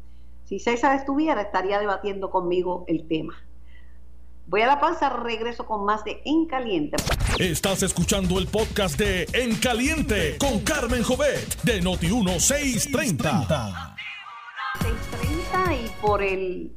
Si 0.44 0.58
César 0.58 0.96
estuviera, 0.96 1.40
estaría 1.40 1.78
debatiendo 1.78 2.30
conmigo 2.30 2.84
el 2.88 3.08
tema. 3.08 3.34
Voy 4.46 4.62
a 4.62 4.66
la 4.66 4.80
pausa, 4.80 5.08
regreso 5.10 5.64
con 5.64 5.84
más 5.84 6.04
de 6.04 6.20
En 6.24 6.46
Caliente. 6.46 6.96
Estás 7.38 7.84
escuchando 7.84 8.38
el 8.38 8.48
podcast 8.48 8.98
de 8.98 9.26
En 9.32 9.54
Caliente 9.56 10.36
con 10.38 10.60
Carmen 10.60 11.04
Jovet 11.04 11.62
de 11.62 11.80
Noti 11.80 12.08
1630. 12.08 13.96
630 14.78 15.74
y 15.74 15.90
por 16.00 16.22
el 16.22 16.76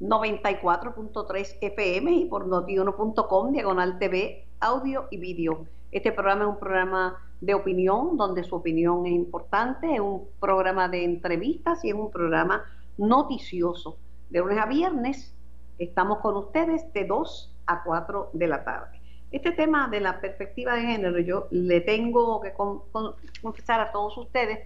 94.3 0.00 1.56
FM 1.60 2.12
y 2.12 2.24
por 2.26 2.46
notiuno.com, 2.46 3.52
diagonal 3.52 3.98
TV, 3.98 4.46
audio 4.60 5.08
y 5.10 5.16
vídeo. 5.16 5.66
Este 5.90 6.12
programa 6.12 6.42
es 6.42 6.48
un 6.50 6.58
programa 6.58 7.16
de 7.40 7.54
opinión, 7.54 8.16
donde 8.16 8.44
su 8.44 8.56
opinión 8.56 9.06
es 9.06 9.12
importante, 9.12 9.94
es 9.94 10.00
un 10.00 10.28
programa 10.38 10.88
de 10.88 11.04
entrevistas 11.04 11.82
y 11.84 11.88
es 11.88 11.94
un 11.94 12.10
programa 12.10 12.62
noticioso. 12.98 13.96
De 14.28 14.40
lunes 14.40 14.58
a 14.58 14.66
viernes 14.66 15.34
estamos 15.78 16.18
con 16.18 16.36
ustedes 16.36 16.92
de 16.92 17.06
2 17.06 17.56
a 17.66 17.82
4 17.82 18.30
de 18.34 18.46
la 18.46 18.64
tarde. 18.64 19.00
Este 19.32 19.52
tema 19.52 19.88
de 19.88 20.00
la 20.00 20.20
perspectiva 20.20 20.74
de 20.74 20.82
género, 20.82 21.18
yo 21.20 21.46
le 21.50 21.80
tengo 21.80 22.40
que 22.40 22.52
confesar 22.52 23.80
a 23.80 23.92
todos 23.92 24.18
ustedes 24.18 24.58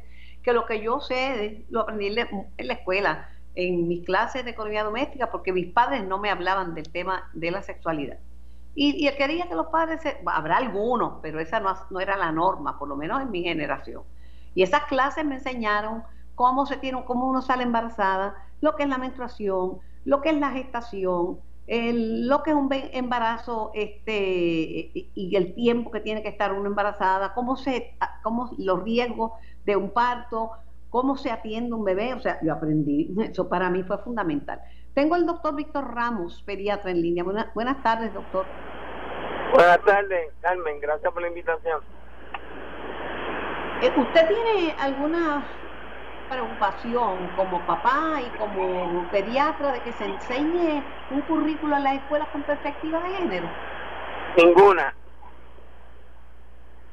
que 0.44 0.52
lo 0.52 0.66
que 0.66 0.80
yo 0.80 1.00
sé 1.00 1.64
lo 1.70 1.80
aprendí 1.80 2.08
en 2.08 2.66
la 2.68 2.74
escuela, 2.74 3.28
en 3.54 3.88
mis 3.88 4.04
clases 4.04 4.44
de 4.44 4.50
economía 4.50 4.84
doméstica, 4.84 5.30
porque 5.30 5.52
mis 5.52 5.72
padres 5.72 6.04
no 6.04 6.18
me 6.18 6.30
hablaban 6.30 6.74
del 6.74 6.90
tema 6.90 7.30
de 7.32 7.50
la 7.50 7.62
sexualidad. 7.62 8.18
Y, 8.74 9.08
y 9.08 9.12
quería 9.16 9.48
que 9.48 9.54
los 9.54 9.68
padres, 9.68 10.00
habrá 10.26 10.58
algunos, 10.58 11.20
pero 11.22 11.40
esa 11.40 11.60
no, 11.60 12.00
era 12.00 12.16
la 12.16 12.30
norma, 12.30 12.78
por 12.78 12.88
lo 12.88 12.96
menos 12.96 13.22
en 13.22 13.30
mi 13.30 13.42
generación. 13.42 14.02
Y 14.54 14.62
esas 14.62 14.84
clases 14.84 15.24
me 15.24 15.36
enseñaron 15.36 16.02
cómo 16.34 16.66
se 16.66 16.76
tiene, 16.76 17.04
cómo 17.04 17.28
uno 17.28 17.40
sale 17.40 17.62
embarazada, 17.62 18.34
lo 18.60 18.76
que 18.76 18.82
es 18.82 18.88
la 18.88 18.98
menstruación, 18.98 19.78
lo 20.04 20.20
que 20.20 20.30
es 20.30 20.38
la 20.38 20.50
gestación, 20.50 21.38
lo 21.66 22.42
que 22.42 22.50
es 22.50 22.56
un 22.56 22.68
embarazo 22.70 23.70
este, 23.74 24.90
y 24.92 25.36
el 25.36 25.54
tiempo 25.54 25.90
que 25.90 26.00
tiene 26.00 26.22
que 26.22 26.28
estar 26.28 26.52
una 26.52 26.68
embarazada, 26.68 27.32
cómo, 27.34 27.56
se, 27.56 27.96
cómo 28.22 28.50
los 28.58 28.82
riesgos 28.82 29.32
de 29.64 29.76
un 29.76 29.90
parto, 29.90 30.50
cómo 30.90 31.16
se 31.16 31.30
atiende 31.30 31.74
un 31.74 31.84
bebé, 31.84 32.14
o 32.14 32.20
sea, 32.20 32.38
yo 32.42 32.52
aprendí, 32.52 33.12
eso 33.20 33.48
para 33.48 33.70
mí 33.70 33.82
fue 33.82 33.98
fundamental. 33.98 34.60
Tengo 34.94 35.16
al 35.16 35.26
doctor 35.26 35.56
Víctor 35.56 35.92
Ramos, 35.92 36.42
pediatra 36.42 36.92
en 36.92 37.02
línea. 37.02 37.24
buenas 37.54 37.82
tardes, 37.82 38.14
doctor. 38.14 38.46
Buenas 39.52 39.80
tardes, 39.82 40.32
Carmen, 40.40 40.80
gracias 40.80 41.12
por 41.12 41.22
la 41.22 41.28
invitación. 41.28 41.80
Eh, 43.82 43.92
¿Usted 43.96 44.28
tiene 44.28 44.74
alguna 44.78 45.44
preocupación 46.28 47.28
como 47.36 47.60
papá 47.66 48.20
y 48.20 48.38
como 48.38 49.08
pediatra 49.10 49.72
de 49.72 49.80
que 49.80 49.92
se 49.92 50.04
enseñe 50.04 50.82
un 51.10 51.20
currículo 51.22 51.76
en 51.76 51.84
las 51.84 51.94
escuelas 51.96 52.28
con 52.28 52.42
perspectiva 52.42 53.00
de 53.00 53.16
género? 53.16 53.48
Ninguna. 54.36 54.94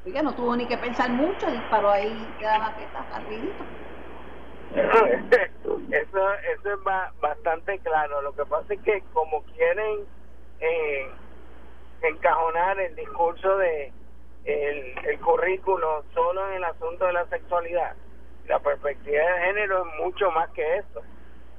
Oiga, 0.04 0.22
no 0.22 0.34
tuvo 0.34 0.56
ni 0.56 0.66
que 0.66 0.76
pensar 0.78 1.10
mucho, 1.10 1.50
disparó 1.50 1.90
ahí 1.90 2.28
la 2.40 2.58
baqueta 2.58 3.06
rapidito. 3.12 3.64
eso, 5.90 6.32
eso 6.32 6.72
es 6.72 6.78
bastante 7.20 7.78
claro. 7.80 8.22
Lo 8.22 8.34
que 8.34 8.44
pasa 8.46 8.74
es 8.74 8.80
que 8.80 9.02
como 9.12 9.42
quieren 9.44 10.00
eh, 10.60 11.10
encajonar 12.02 12.80
el 12.80 12.96
discurso 12.96 13.56
de 13.58 13.92
el, 14.44 15.06
el 15.06 15.20
currículo 15.20 16.04
solo 16.14 16.48
en 16.48 16.54
el 16.54 16.64
asunto 16.64 17.04
de 17.06 17.12
la 17.12 17.26
sexualidad, 17.26 17.94
la 18.48 18.58
perspectiva 18.58 19.22
de 19.22 19.40
género 19.44 19.86
es 19.86 20.04
mucho 20.04 20.30
más 20.32 20.50
que 20.50 20.78
eso. 20.78 21.02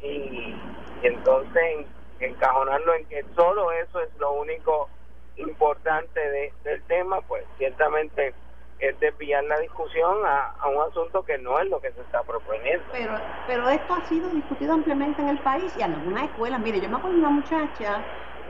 Y, 0.01 0.55
entonces 1.03 1.85
encajonarlo 2.19 2.93
en 2.95 3.05
que 3.05 3.23
solo 3.35 3.71
eso 3.71 3.99
es 3.99 4.09
lo 4.17 4.31
único 4.33 4.89
importante 5.37 6.19
de, 6.19 6.53
del 6.63 6.81
tema, 6.83 7.21
pues 7.21 7.43
ciertamente 7.57 8.33
es 8.79 8.99
desviar 8.99 9.43
la 9.45 9.59
discusión 9.59 10.17
a, 10.25 10.55
un 10.67 10.81
asunto 10.89 11.23
que 11.23 11.37
no 11.37 11.59
es 11.59 11.69
lo 11.69 11.79
que 11.79 11.91
se 11.91 12.01
está 12.01 12.21
proponiendo. 12.23 12.83
Pero, 12.91 13.13
pero 13.47 13.69
esto 13.69 13.93
ha 13.93 14.05
sido 14.07 14.29
discutido 14.29 14.73
ampliamente 14.73 15.21
en 15.21 15.29
el 15.29 15.39
país 15.39 15.73
y 15.77 15.81
en 15.81 15.93
algunas 15.93 16.25
escuelas. 16.25 16.59
Mire, 16.59 16.81
yo 16.81 16.89
me 16.89 16.97
acuerdo 16.97 17.15
de 17.15 17.19
una 17.19 17.29
muchacha 17.29 18.01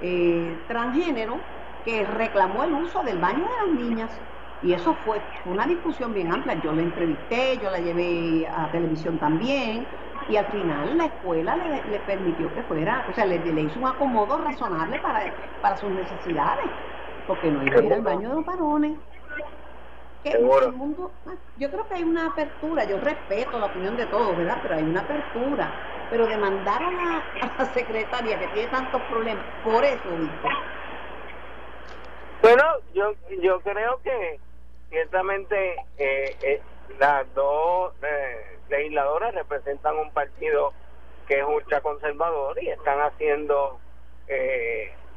eh, 0.01 0.57
transgénero 0.67 1.37
que 1.85 2.03
reclamó 2.05 2.63
el 2.63 2.73
uso 2.73 3.03
del 3.03 3.19
baño 3.19 3.43
de 3.43 3.67
las 3.67 3.79
niñas 3.79 4.21
y 4.63 4.73
eso 4.73 4.95
fue 5.05 5.21
una 5.45 5.67
discusión 5.67 6.13
bien 6.13 6.31
amplia. 6.31 6.59
Yo 6.63 6.71
la 6.71 6.81
entrevisté, 6.81 7.57
yo 7.61 7.69
la 7.69 7.79
llevé 7.79 8.47
a 8.47 8.71
televisión 8.71 9.19
también 9.19 9.85
y 10.29 10.37
al 10.37 10.45
final 10.47 10.97
la 10.97 11.05
escuela 11.05 11.55
le, 11.55 11.99
permitió 11.99 12.53
que 12.53 12.63
fuera, 12.63 13.05
o 13.09 13.13
sea, 13.13 13.25
le, 13.25 13.39
le, 13.39 13.61
hizo 13.61 13.79
un 13.79 13.87
acomodo 13.87 14.37
razonable 14.37 14.99
para, 14.99 15.33
para 15.61 15.77
sus 15.77 15.89
necesidades, 15.91 16.65
porque 17.27 17.49
no 17.51 17.63
iba 17.63 17.79
a 17.79 17.83
ir 17.83 17.93
al 17.93 18.01
baño 18.01 18.29
de 18.29 18.35
los 18.35 18.45
varones 18.45 18.97
el 20.31 20.71
mundo, 20.73 21.11
ah, 21.27 21.35
yo 21.57 21.69
creo 21.69 21.87
que 21.87 21.95
hay 21.95 22.03
una 22.03 22.27
apertura, 22.27 22.85
yo 22.85 22.97
respeto 22.99 23.59
la 23.59 23.65
opinión 23.65 23.97
de 23.97 24.05
todos, 24.05 24.37
¿verdad? 24.37 24.59
Pero 24.61 24.75
hay 24.75 24.83
una 24.83 25.01
apertura. 25.01 25.71
Pero 26.09 26.27
demandar 26.27 26.81
a 26.81 26.91
la, 26.91 27.23
a 27.41 27.55
la 27.57 27.65
secretaria 27.73 28.39
que 28.39 28.47
tiene 28.47 28.69
tantos 28.69 29.01
problemas, 29.09 29.43
por 29.63 29.83
eso, 29.83 30.09
Víctor. 30.17 30.51
Bueno, 32.41 32.63
yo, 32.93 33.13
yo 33.41 33.59
creo 33.61 33.99
que 34.03 34.39
ciertamente 34.89 35.75
eh, 35.97 36.35
eh, 36.43 36.61
las 36.99 37.33
dos 37.33 37.93
eh, 38.03 38.57
legisladoras 38.69 39.33
representan 39.35 39.97
un 39.97 40.11
partido 40.11 40.73
que 41.27 41.39
es 41.39 41.45
ultraconservador 41.45 42.61
y 42.61 42.69
están 42.69 42.99
haciendo, 42.99 43.79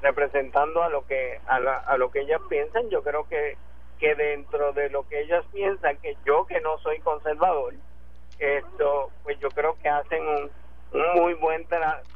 representando 0.02 0.82
a 0.82 0.88
lo 0.88 1.04
que 1.06 1.40
a, 1.46 1.56
a 1.56 1.96
lo 1.98 2.10
que 2.10 2.20
ellas 2.20 2.40
piensan. 2.48 2.88
Yo 2.90 3.02
creo 3.02 3.26
que 3.28 3.56
que 3.98 4.14
dentro 4.14 4.72
de 4.72 4.90
lo 4.90 5.06
que 5.08 5.20
ellas 5.22 5.44
piensan 5.52 5.96
que 5.98 6.16
yo 6.24 6.46
que 6.46 6.60
no 6.60 6.78
soy 6.78 6.98
conservador 7.00 7.74
esto 8.38 9.10
pues 9.22 9.38
yo 9.40 9.48
creo 9.50 9.76
que 9.82 9.88
hacen 9.88 10.22
un, 10.26 10.50
muy 11.14 11.34
buen 11.34 11.66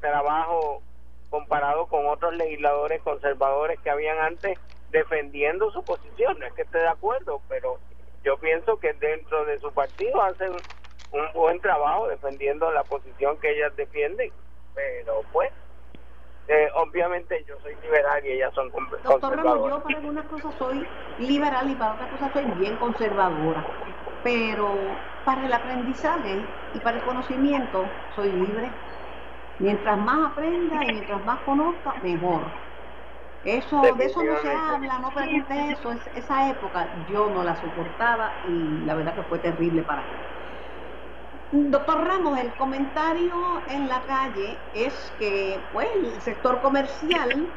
trabajo 0.01 0.83
comparado 1.31 1.87
con 1.87 2.07
otros 2.07 2.35
legisladores 2.35 3.01
conservadores 3.03 3.81
que 3.81 3.91
habían 3.91 4.19
antes 4.19 4.59
defendiendo 4.91 5.71
su 5.71 5.83
posición 5.83 6.39
no 6.39 6.47
es 6.47 6.53
que 6.53 6.63
esté 6.63 6.79
de 6.79 6.89
acuerdo 6.89 7.41
pero 7.49 7.79
yo 8.25 8.37
pienso 8.39 8.79
que 8.79 8.93
dentro 8.95 9.45
de 9.45 9.59
su 9.59 9.73
partido 9.73 10.23
hacen 10.23 10.53
un 11.13 11.33
buen 11.35 11.61
trabajo 11.61 12.09
defendiendo 12.09 12.71
la 12.71 12.85
posición 12.85 13.39
que 13.39 13.51
ellas 13.51 13.75
defienden 13.77 14.33
pero 14.75 15.23
pues 15.33 15.51
eh, 16.49 16.69
obviamente 16.77 17.45
yo 17.49 17.55
soy 17.63 17.77
liberal 17.83 18.25
y 18.25 18.33
ellas 18.33 18.53
son 18.55 18.71
conservadoras. 18.71 19.21
Doctor 19.21 19.37
Ramos, 19.37 19.71
yo 19.71 19.83
para 19.83 19.99
algunas 19.99 20.27
cosas 20.27 20.55
soy 20.59 20.87
liberal 21.19 21.71
y 21.71 21.75
para 21.75 21.95
otras 21.95 22.11
cosas 22.11 22.33
soy 22.33 22.45
bien 22.59 22.77
conservadora, 22.77 23.65
pero 24.25 24.75
para 25.25 25.47
el 25.47 25.53
aprendizaje 25.53 26.45
y 26.75 26.79
para 26.81 26.99
el 26.99 27.05
conocimiento 27.05 27.85
soy 28.17 28.33
libre. 28.33 28.71
Mientras 29.61 29.99
más 29.99 30.33
aprenda 30.33 30.85
y 30.85 30.93
mientras 30.93 31.25
más 31.25 31.39
conozca, 31.41 31.95
mejor. 32.03 32.41
Eso, 33.43 33.95
de 33.97 34.05
eso 34.07 34.23
no 34.23 34.37
se 34.37 34.51
habla, 34.53 34.99
no 34.99 35.13
pregunte 35.15 35.71
eso, 35.73 35.93
esa 36.15 36.51
época 36.51 36.93
yo 37.07 37.31
no 37.31 37.43
la 37.43 37.57
soportaba 37.57 38.39
y 38.43 38.83
la 38.85 38.95
verdad 38.95 39.15
que 39.15 39.25
fue 39.25 39.39
terrible 39.41 39.83
para 39.83 40.07
mí. 40.09 40.23
Doctor 41.53 42.05
Ramos, 42.07 42.39
el 42.39 42.55
comentario 42.57 43.65
en 43.69 43.89
la 43.89 44.05
calle 44.05 44.69
es 44.73 45.15
que 45.19 45.69
pues, 45.73 45.89
el 45.95 46.21
sector 46.23 46.61
comercial 46.61 47.53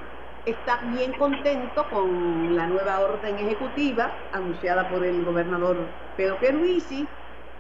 está 0.46 0.78
bien 0.86 1.16
contento 1.16 1.88
con 1.90 2.54
la 2.56 2.68
nueva 2.68 3.00
orden 3.02 3.40
ejecutiva 3.40 4.28
anunciada 4.32 4.90
por 4.90 5.06
el 5.06 5.24
gobernador 5.24 5.98
Pedro 6.16 6.40
Pierluisi 6.40 7.18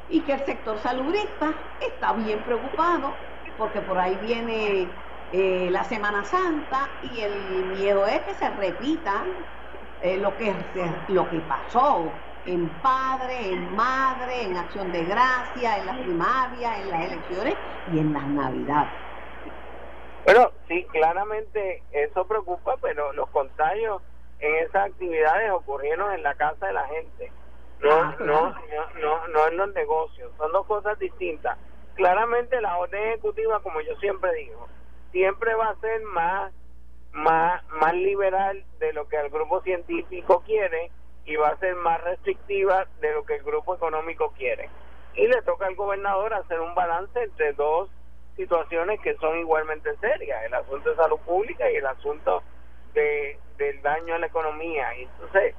y 0.08 0.24
que 0.26 0.34
el 0.34 0.46
sector 0.46 0.80
salubrista 0.80 1.56
está 1.80 2.14
bien 2.14 2.44
preocupado 2.44 3.22
porque 3.56 3.82
por 3.82 4.00
ahí 4.00 4.18
viene 4.18 5.04
eh, 5.34 5.68
la 5.72 5.84
Semana 5.84 6.24
Santa 6.24 6.88
y 7.02 7.22
el 7.22 7.66
miedo 7.78 8.06
es 8.06 8.20
que 8.22 8.36
se 8.36 8.50
repita 8.52 9.24
eh, 10.04 10.18
lo, 10.18 10.38
que, 10.38 10.54
lo 11.08 11.28
que 11.28 11.40
pasó 11.40 12.12
en 12.46 12.70
padre, 12.84 13.50
en 13.50 13.76
madre, 13.76 14.44
en 14.44 14.58
acción 14.58 14.92
de 14.92 15.04
gracia, 15.06 15.80
en 15.80 15.86
la 15.88 15.94
primaria, 15.94 16.80
en 16.82 16.92
las 16.92 17.12
elecciones 17.12 17.56
y 17.92 17.98
en 17.98 18.14
las 18.14 18.24
navidades. 18.28 18.92
Bueno, 20.26 20.52
sí, 20.68 20.86
claramente 20.92 21.82
eso 21.92 22.28
preocupa, 22.28 22.76
pero 22.80 23.12
los 23.14 23.28
contagios 23.30 24.04
en 24.40 24.56
esas 24.66 24.92
actividades 24.92 25.52
ocurrieron 25.52 26.14
en 26.14 26.22
la 26.22 26.36
casa 26.36 26.68
de 26.68 26.74
la 26.74 26.86
gente, 26.86 27.32
no, 27.80 27.92
ah, 27.92 28.16
no, 28.20 28.56
no, 29.02 29.28
no, 29.30 29.48
en 29.48 29.58
los 29.58 29.74
negocios, 29.74 30.32
son 30.38 30.52
dos 30.52 30.68
cosas 30.68 31.00
distintas. 31.00 31.58
Claramente 31.96 32.62
la 32.62 32.78
orden 32.78 33.04
ejecutiva, 33.04 33.60
como 33.62 33.82
yo 33.82 33.96
siempre 33.98 34.32
digo, 34.36 34.68
siempre 35.14 35.54
va 35.54 35.70
a 35.70 35.80
ser 35.80 36.02
más, 36.02 36.52
más, 37.14 37.64
más 37.70 37.94
liberal 37.94 38.66
de 38.80 38.92
lo 38.92 39.08
que 39.08 39.16
el 39.16 39.30
grupo 39.30 39.62
científico 39.62 40.44
quiere 40.46 40.92
y 41.26 41.38
va 41.38 41.50
a 41.50 41.60
ser 41.60 41.76
más 41.76 42.04
restrictiva 42.04 42.86
de 43.00 43.14
lo 43.14 43.24
que 43.24 43.36
el 43.36 43.44
grupo 43.44 43.76
económico 43.76 44.34
quiere. 44.36 44.70
Y 45.16 45.28
le 45.28 45.42
toca 45.44 45.68
al 45.68 45.76
gobernador 45.76 46.34
hacer 46.34 46.60
un 46.60 46.74
balance 46.76 47.24
entre 47.24 47.54
dos 47.54 47.90
situaciones 48.36 49.00
que 49.02 49.16
son 49.18 49.38
igualmente 49.38 49.96
serias, 49.98 50.44
el 50.44 50.54
asunto 50.56 50.90
de 50.90 50.96
salud 50.96 51.20
pública 51.20 51.72
y 51.72 51.76
el 51.76 51.86
asunto 51.86 52.42
de, 52.96 53.38
del 53.58 53.82
daño 53.84 54.16
a 54.16 54.20
la 54.20 54.26
economía. 54.26 54.98
Y 54.98 55.04
entonces, 55.04 55.56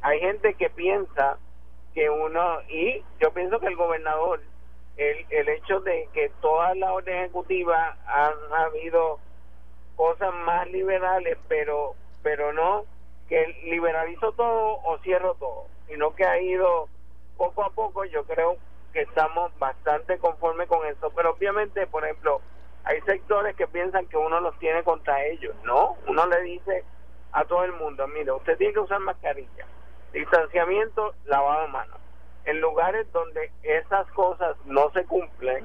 hay 0.00 0.20
gente 0.20 0.54
que 0.54 0.70
piensa 0.70 1.38
que 1.92 2.08
uno, 2.08 2.60
y 2.68 3.02
yo 3.20 3.32
pienso 3.32 3.58
que 3.58 3.66
el 3.66 3.76
gobernador 3.76 4.40
el, 4.96 5.26
el 5.30 5.48
hecho 5.48 5.80
de 5.80 6.08
que 6.12 6.30
todas 6.40 6.76
las 6.76 6.90
órdenes 6.90 7.24
ejecutivas 7.24 7.96
han 8.06 8.34
habido 8.54 9.18
cosas 9.96 10.32
más 10.34 10.68
liberales, 10.70 11.38
pero 11.48 11.94
pero 12.22 12.52
no 12.52 12.84
que 13.28 13.46
liberalizo 13.64 14.32
todo 14.32 14.80
o 14.84 14.98
cierro 14.98 15.34
todo, 15.34 15.66
sino 15.88 16.14
que 16.14 16.24
ha 16.24 16.40
ido 16.40 16.88
poco 17.36 17.64
a 17.64 17.70
poco, 17.70 18.04
yo 18.04 18.24
creo 18.24 18.56
que 18.92 19.02
estamos 19.02 19.56
bastante 19.58 20.18
conformes 20.18 20.68
con 20.68 20.86
eso, 20.86 21.10
pero 21.16 21.30
obviamente, 21.30 21.86
por 21.86 22.04
ejemplo, 22.04 22.40
hay 22.84 23.00
sectores 23.02 23.56
que 23.56 23.66
piensan 23.66 24.06
que 24.06 24.16
uno 24.16 24.40
los 24.40 24.58
tiene 24.58 24.82
contra 24.82 25.24
ellos, 25.24 25.54
¿no? 25.64 25.96
Uno 26.06 26.26
le 26.26 26.42
dice 26.42 26.84
a 27.32 27.44
todo 27.44 27.64
el 27.64 27.72
mundo, 27.72 28.06
mire, 28.08 28.32
usted 28.32 28.56
tiene 28.58 28.74
que 28.74 28.80
usar 28.80 29.00
mascarilla, 29.00 29.66
distanciamiento, 30.12 31.14
lavado 31.24 31.62
de 31.62 31.68
manos. 31.68 32.01
En 32.44 32.60
lugares 32.60 33.10
donde 33.12 33.50
esas 33.62 34.06
cosas 34.12 34.56
no 34.64 34.90
se 34.92 35.04
cumplen 35.04 35.64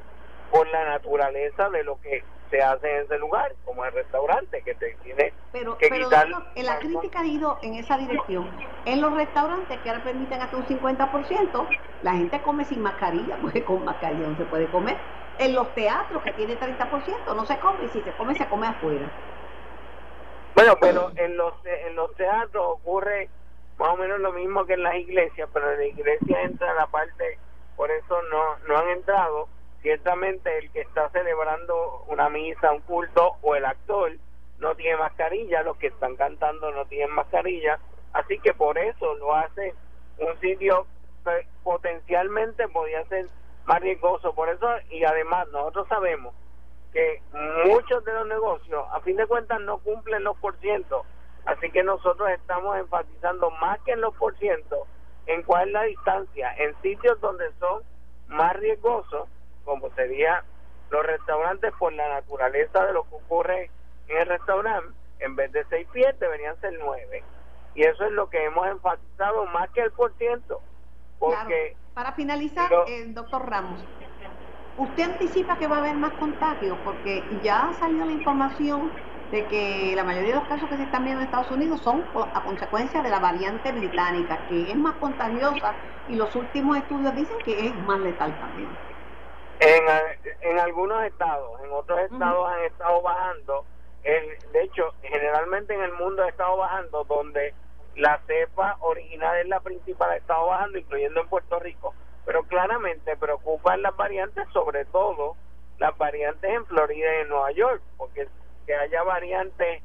por 0.51 0.67
la 0.69 0.85
naturaleza 0.85 1.69
de 1.69 1.83
lo 1.83 1.99
que 2.01 2.23
se 2.49 2.61
hace 2.61 2.89
en 2.89 3.03
ese 3.03 3.17
lugar, 3.19 3.53
como 3.65 3.83
el 3.85 3.91
restaurante, 3.91 4.61
que 4.61 4.73
te 4.75 4.95
tiene 5.03 5.33
pero, 5.51 5.77
que 5.77 5.89
pero 5.89 6.05
quitar... 6.05 6.29
doctor, 6.29 6.63
la 6.63 6.79
crítica 6.79 7.19
ha 7.19 7.25
ido 7.25 7.57
en 7.61 7.73
esa 7.75 7.97
dirección. 7.97 8.49
En 8.85 9.01
los 9.01 9.13
restaurantes 9.13 9.79
que 9.79 9.89
ahora 9.89 10.03
permiten 10.03 10.41
hasta 10.41 10.55
un 10.55 10.65
50%, 10.65 11.67
la 12.03 12.11
gente 12.13 12.41
come 12.41 12.65
sin 12.65 12.81
mascarilla, 12.81 13.37
porque 13.41 13.63
con 13.63 13.83
mascarilla 13.83 14.27
no 14.27 14.37
se 14.37 14.45
puede 14.45 14.67
comer. 14.67 14.97
En 15.39 15.53
los 15.53 15.73
teatros 15.75 16.23
que 16.23 16.31
tiene 16.33 16.59
30% 16.59 17.35
no 17.35 17.45
se 17.45 17.59
come, 17.59 17.85
y 17.85 17.89
si 17.89 18.01
se 18.01 18.11
come, 18.13 18.35
se 18.35 18.47
come 18.47 18.67
afuera. 18.67 19.11
Bueno, 20.55 20.73
pero 20.81 21.11
en 21.15 21.37
los, 21.37 21.53
en 21.65 21.95
los 21.95 22.15
teatros 22.15 22.65
ocurre 22.65 23.29
más 23.77 23.89
o 23.89 23.97
menos 23.97 24.19
lo 24.19 24.33
mismo 24.33 24.65
que 24.65 24.73
en 24.73 24.83
las 24.83 24.95
iglesias, 24.95 25.49
pero 25.53 25.71
en 25.71 25.79
la 25.79 25.85
iglesia 25.85 26.41
entra 26.41 26.73
la 26.73 26.87
parte, 26.87 27.37
por 27.75 27.91
eso 27.91 28.21
no, 28.23 28.57
no 28.67 28.77
han 28.77 28.89
entrado. 28.89 29.47
Ciertamente 29.81 30.57
el 30.57 30.71
que 30.71 30.81
está 30.81 31.09
celebrando 31.09 32.03
una 32.07 32.29
misa, 32.29 32.73
un 32.73 32.81
culto 32.81 33.37
o 33.41 33.55
el 33.55 33.65
actor 33.65 34.11
no 34.59 34.75
tiene 34.75 34.97
mascarilla, 34.97 35.61
los 35.61 35.77
que 35.77 35.87
están 35.87 36.15
cantando 36.15 36.71
no 36.71 36.85
tienen 36.85 37.11
mascarilla, 37.11 37.79
así 38.13 38.39
que 38.39 38.53
por 38.53 38.77
eso 38.77 39.13
lo 39.15 39.35
hace 39.35 39.75
un 40.17 40.39
sitio 40.39 40.87
que 41.23 41.47
potencialmente 41.63 42.67
podía 42.69 43.05
ser 43.05 43.27
más 43.65 43.79
riesgoso. 43.81 44.33
Por 44.33 44.49
eso, 44.49 44.67
y 44.89 45.03
además 45.03 45.47
nosotros 45.49 45.87
sabemos 45.87 46.33
que 46.91 47.21
muchos 47.65 48.03
de 48.03 48.13
los 48.13 48.27
negocios, 48.27 48.85
a 48.91 48.99
fin 49.01 49.17
de 49.17 49.27
cuentas, 49.27 49.61
no 49.61 49.77
cumplen 49.79 50.23
los 50.23 50.37
por 50.37 50.57
ciento. 50.57 51.05
Así 51.47 51.71
que 51.71 51.81
nosotros 51.81 52.29
estamos 52.31 52.77
enfatizando 52.77 53.49
más 53.51 53.79
que 53.83 53.93
en 53.93 54.01
los 54.01 54.13
por 54.15 54.37
ciento 54.37 54.85
en 55.27 55.43
cuál 55.43 55.69
es 55.69 55.73
la 55.73 55.83
distancia 55.83 56.53
en 56.57 56.75
sitios 56.81 57.19
donde 57.21 57.45
son 57.59 57.83
más 58.27 58.53
riesgosos, 58.57 59.29
como 59.63 59.89
sería 59.91 60.43
los 60.89 61.05
restaurantes 61.05 61.73
por 61.79 61.93
la 61.93 62.07
naturaleza 62.09 62.85
de 62.85 62.91
lo 62.93 63.03
que 63.03 63.15
ocurre 63.15 63.71
en 64.09 64.17
el 64.17 64.25
restaurante, 64.27 64.93
en 65.19 65.35
vez 65.37 65.51
de 65.53 65.65
seis 65.69 65.87
pies 65.93 66.19
deberían 66.19 66.59
ser 66.59 66.73
nueve. 66.79 67.23
Y 67.75 67.83
eso 67.83 68.03
es 68.03 68.11
lo 68.11 68.29
que 68.29 68.43
hemos 68.43 68.67
enfatizado 68.67 69.45
más 69.45 69.69
que 69.71 69.81
el 69.83 69.91
por 69.91 70.13
ciento. 70.17 70.61
Porque 71.17 71.71
Claro. 71.71 71.87
Para 71.93 72.11
finalizar, 72.11 72.69
Pero- 72.69 72.85
el 72.87 73.13
doctor 73.15 73.49
Ramos, 73.49 73.83
¿usted 74.77 75.03
anticipa 75.03 75.57
que 75.57 75.67
va 75.67 75.77
a 75.77 75.79
haber 75.79 75.95
más 75.95 76.11
contagios? 76.11 76.77
Porque 76.83 77.23
ya 77.41 77.69
ha 77.69 77.73
salido 77.73 78.05
la 78.05 78.11
información 78.11 78.91
de 79.31 79.45
que 79.45 79.93
la 79.95 80.03
mayoría 80.03 80.33
de 80.33 80.39
los 80.39 80.47
casos 80.47 80.69
que 80.69 80.77
se 80.77 80.83
están 80.83 81.03
viendo 81.03 81.21
en 81.21 81.27
Estados 81.27 81.51
Unidos 81.51 81.81
son 81.81 82.05
a 82.33 82.43
consecuencia 82.43 83.01
de 83.01 83.09
la 83.09 83.19
variante 83.19 83.71
británica, 83.71 84.47
que 84.47 84.71
es 84.71 84.75
más 84.75 84.95
contagiosa 84.95 85.73
y 86.07 86.15
los 86.15 86.33
últimos 86.35 86.77
estudios 86.77 87.13
dicen 87.15 87.37
que 87.43 87.67
es 87.67 87.75
más 87.85 87.99
letal 87.99 88.37
también. 88.39 88.69
En, 89.59 89.83
en 90.41 90.59
algunos 90.59 91.03
estados, 91.03 91.59
en 91.63 91.71
otros 91.71 91.99
estados 91.99 92.49
han 92.49 92.63
estado 92.63 93.01
bajando. 93.01 93.65
El, 94.03 94.37
de 94.53 94.63
hecho, 94.63 94.93
generalmente 95.01 95.73
en 95.73 95.81
el 95.81 95.93
mundo 95.93 96.23
ha 96.23 96.29
estado 96.29 96.57
bajando 96.57 97.03
donde 97.03 97.53
la 97.95 98.19
cepa 98.27 98.77
original 98.81 99.37
es 99.37 99.47
la 99.47 99.59
principal, 99.59 100.11
ha 100.11 100.17
estado 100.17 100.47
bajando, 100.47 100.77
incluyendo 100.77 101.19
en 101.19 101.27
Puerto 101.27 101.59
Rico. 101.59 101.93
Pero 102.25 102.43
claramente 102.43 103.17
preocupan 103.17 103.81
las 103.81 103.95
variantes, 103.97 104.47
sobre 104.53 104.85
todo 104.85 105.35
las 105.79 105.97
variantes 105.97 106.49
en 106.49 106.65
Florida 106.67 107.07
y 107.17 107.21
en 107.21 107.29
Nueva 107.29 107.51
York, 107.51 107.81
porque 107.97 108.27
que 108.67 108.75
haya 108.75 109.01
variantes 109.01 109.81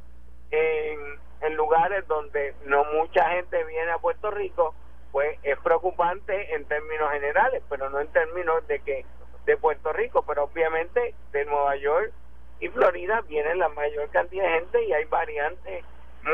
en, 0.50 1.56
lugares 1.56 2.06
donde 2.08 2.54
no 2.64 2.84
mucha 2.84 3.28
gente 3.30 3.62
viene 3.64 3.90
a 3.92 3.98
Puerto 3.98 4.30
Rico, 4.30 4.74
pues 5.12 5.38
es 5.42 5.58
preocupante 5.58 6.54
en 6.54 6.64
términos 6.64 7.10
generales, 7.12 7.62
pero 7.68 7.88
no 7.90 8.00
en 8.00 8.08
términos 8.08 8.66
de 8.66 8.80
que 8.80 9.04
de 9.44 9.56
Puerto 9.56 9.92
Rico, 9.92 10.24
pero 10.26 10.44
obviamente 10.44 11.14
de 11.30 11.44
Nueva 11.44 11.76
York 11.76 12.12
y 12.60 12.68
Florida 12.68 13.20
viene 13.22 13.54
la 13.54 13.68
mayor 13.68 14.08
cantidad 14.10 14.44
de 14.44 14.60
gente 14.60 14.84
y 14.84 14.92
hay 14.92 15.04
variantes, 15.04 15.84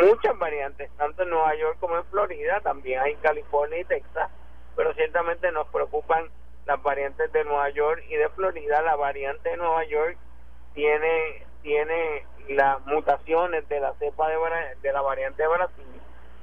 muchas 0.02 0.38
variantes, 0.38 0.90
tanto 0.96 1.22
en 1.22 1.30
Nueva 1.30 1.54
York 1.56 1.78
como 1.80 1.96
en 1.96 2.04
Florida, 2.06 2.60
también 2.60 3.00
hay 3.00 3.16
California 3.16 3.80
y 3.80 3.84
Texas, 3.84 4.30
pero 4.76 4.94
ciertamente 4.94 5.50
nos 5.52 5.66
preocupan 5.68 6.28
las 6.66 6.82
variantes 6.82 7.32
de 7.32 7.44
Nueva 7.44 7.70
York 7.70 8.04
y 8.08 8.16
de 8.16 8.28
Florida. 8.28 8.82
La 8.82 8.94
variante 8.94 9.48
de 9.48 9.56
Nueva 9.56 9.84
York 9.84 10.16
tiene 10.74 11.47
tiene 11.62 12.24
las 12.48 12.84
mutaciones 12.86 13.68
de 13.68 13.80
la 13.80 13.92
cepa 13.94 14.28
de, 14.28 14.36
de 14.80 14.92
la 14.92 15.02
variante 15.02 15.42
de 15.42 15.48
Brasil, 15.48 15.84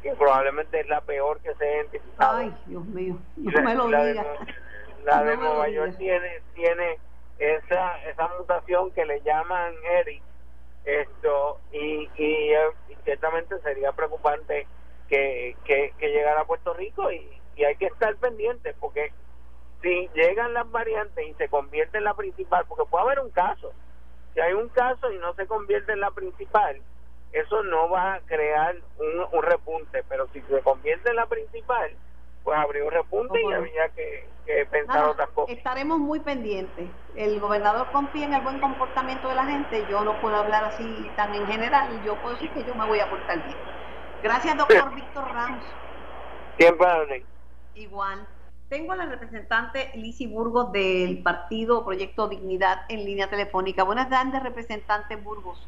que 0.04 0.12
probablemente 0.14 0.80
es 0.82 0.88
la 0.88 1.02
peor 1.02 1.40
que 1.40 1.54
se 1.56 1.66
ha 1.68 1.76
identificado. 1.78 2.38
Ay, 2.38 2.56
Dios 2.68 2.86
mío, 2.86 3.18
no 3.38 3.52
la, 3.52 3.62
me 3.62 3.76
lo 3.76 3.88
la 3.90 4.04
de, 4.04 4.12
diga. 4.14 4.26
La 5.04 5.24
de 5.24 5.36
No 5.38 5.44
Nueva. 5.44 5.70
York 5.70 5.96
tiene 5.98 6.42
tiene 6.54 7.00
esa 7.40 8.04
esa 8.06 8.28
mutación 8.38 8.92
que 8.92 9.06
le 9.06 9.22
llaman 9.22 9.74
ERI 9.84 10.22
esto 10.86 11.60
y, 11.72 12.10
y, 12.16 12.54
y 12.54 12.96
ciertamente 13.04 13.60
sería 13.62 13.92
preocupante 13.92 14.68
que, 15.10 15.56
que, 15.66 15.94
que 15.98 16.08
llegara 16.10 16.42
a 16.42 16.46
Puerto 16.46 16.74
Rico 16.76 17.12
y, 17.12 17.28
y 17.56 17.64
hay 17.64 17.76
que 17.76 17.88
estar 17.88 18.16
pendientes 18.18 18.76
porque 18.80 19.12
si 19.82 20.08
llegan 20.14 20.54
las 20.54 20.70
variantes 20.72 21.28
y 21.28 21.34
se 21.34 21.50
convierte 21.50 21.98
en 21.98 22.04
la 22.04 22.14
principal 22.14 22.66
porque 22.68 22.86
puede 22.90 23.04
haber 23.06 23.20
un 23.20 23.32
caso 23.32 23.74
si 24.36 24.42
hay 24.42 24.54
un 24.54 24.70
caso 24.70 25.12
y 25.12 25.18
no 25.18 25.34
se 25.34 25.48
convierte 25.48 25.94
en 25.94 26.02
la 26.02 26.12
principal 26.12 26.80
eso 27.32 27.64
no 27.64 27.90
va 27.90 28.16
a 28.16 28.20
crear 28.22 28.76
un, 29.00 29.26
un 29.32 29.44
repunte 29.44 30.04
pero 30.08 30.28
si 30.34 30.42
se 30.42 30.62
convierte 30.62 31.10
en 31.10 31.16
la 31.16 31.26
principal 31.26 31.92
pues 32.44 32.58
habría 32.60 32.84
un 32.86 32.92
repunte 32.92 33.42
y 33.42 33.52
habría 33.52 33.90
que, 33.90 34.30
que 34.46 34.66
pensar 34.68 34.96
Nada, 34.98 35.10
otras 35.12 35.30
cosas 35.30 35.56
estaremos 35.58 36.00
muy 36.00 36.20
pendientes. 36.20 36.90
El 37.16 37.40
gobernador 37.40 37.92
confía 37.92 38.26
en 38.26 38.34
el 38.36 38.42
buen 38.42 38.60
comportamiento 38.60 39.30
de 39.30 39.36
la 39.36 39.46
gente. 39.46 39.88
Yo 39.90 40.04
no 40.04 40.20
puedo 40.22 40.36
hablar 40.36 40.64
así 40.64 41.12
tan 41.16 41.34
en 41.34 41.48
general. 41.48 42.02
Yo 42.04 42.22
puedo 42.22 42.36
decir 42.36 42.54
que 42.54 42.64
yo 42.64 42.76
me 42.76 42.86
voy 42.86 43.00
a 43.00 43.10
portar 43.10 43.44
bien. 43.44 43.58
Gracias, 44.22 44.58
doctor 44.58 44.94
Víctor 44.96 45.32
Ramos. 45.34 45.64
siempre. 46.58 47.26
Igual. 47.74 48.28
Tengo 48.76 48.92
a 48.92 48.98
la 48.98 49.06
representante 49.06 49.90
Lizy 49.96 50.28
Burgos 50.28 50.74
del 50.74 51.24
partido 51.24 51.86
Proyecto 51.86 52.28
Dignidad 52.28 52.80
en 52.90 53.06
línea 53.06 53.30
telefónica. 53.30 53.84
Buenas 53.84 54.10
tardes, 54.10 54.44
representante 54.44 55.16
Burgos. 55.16 55.66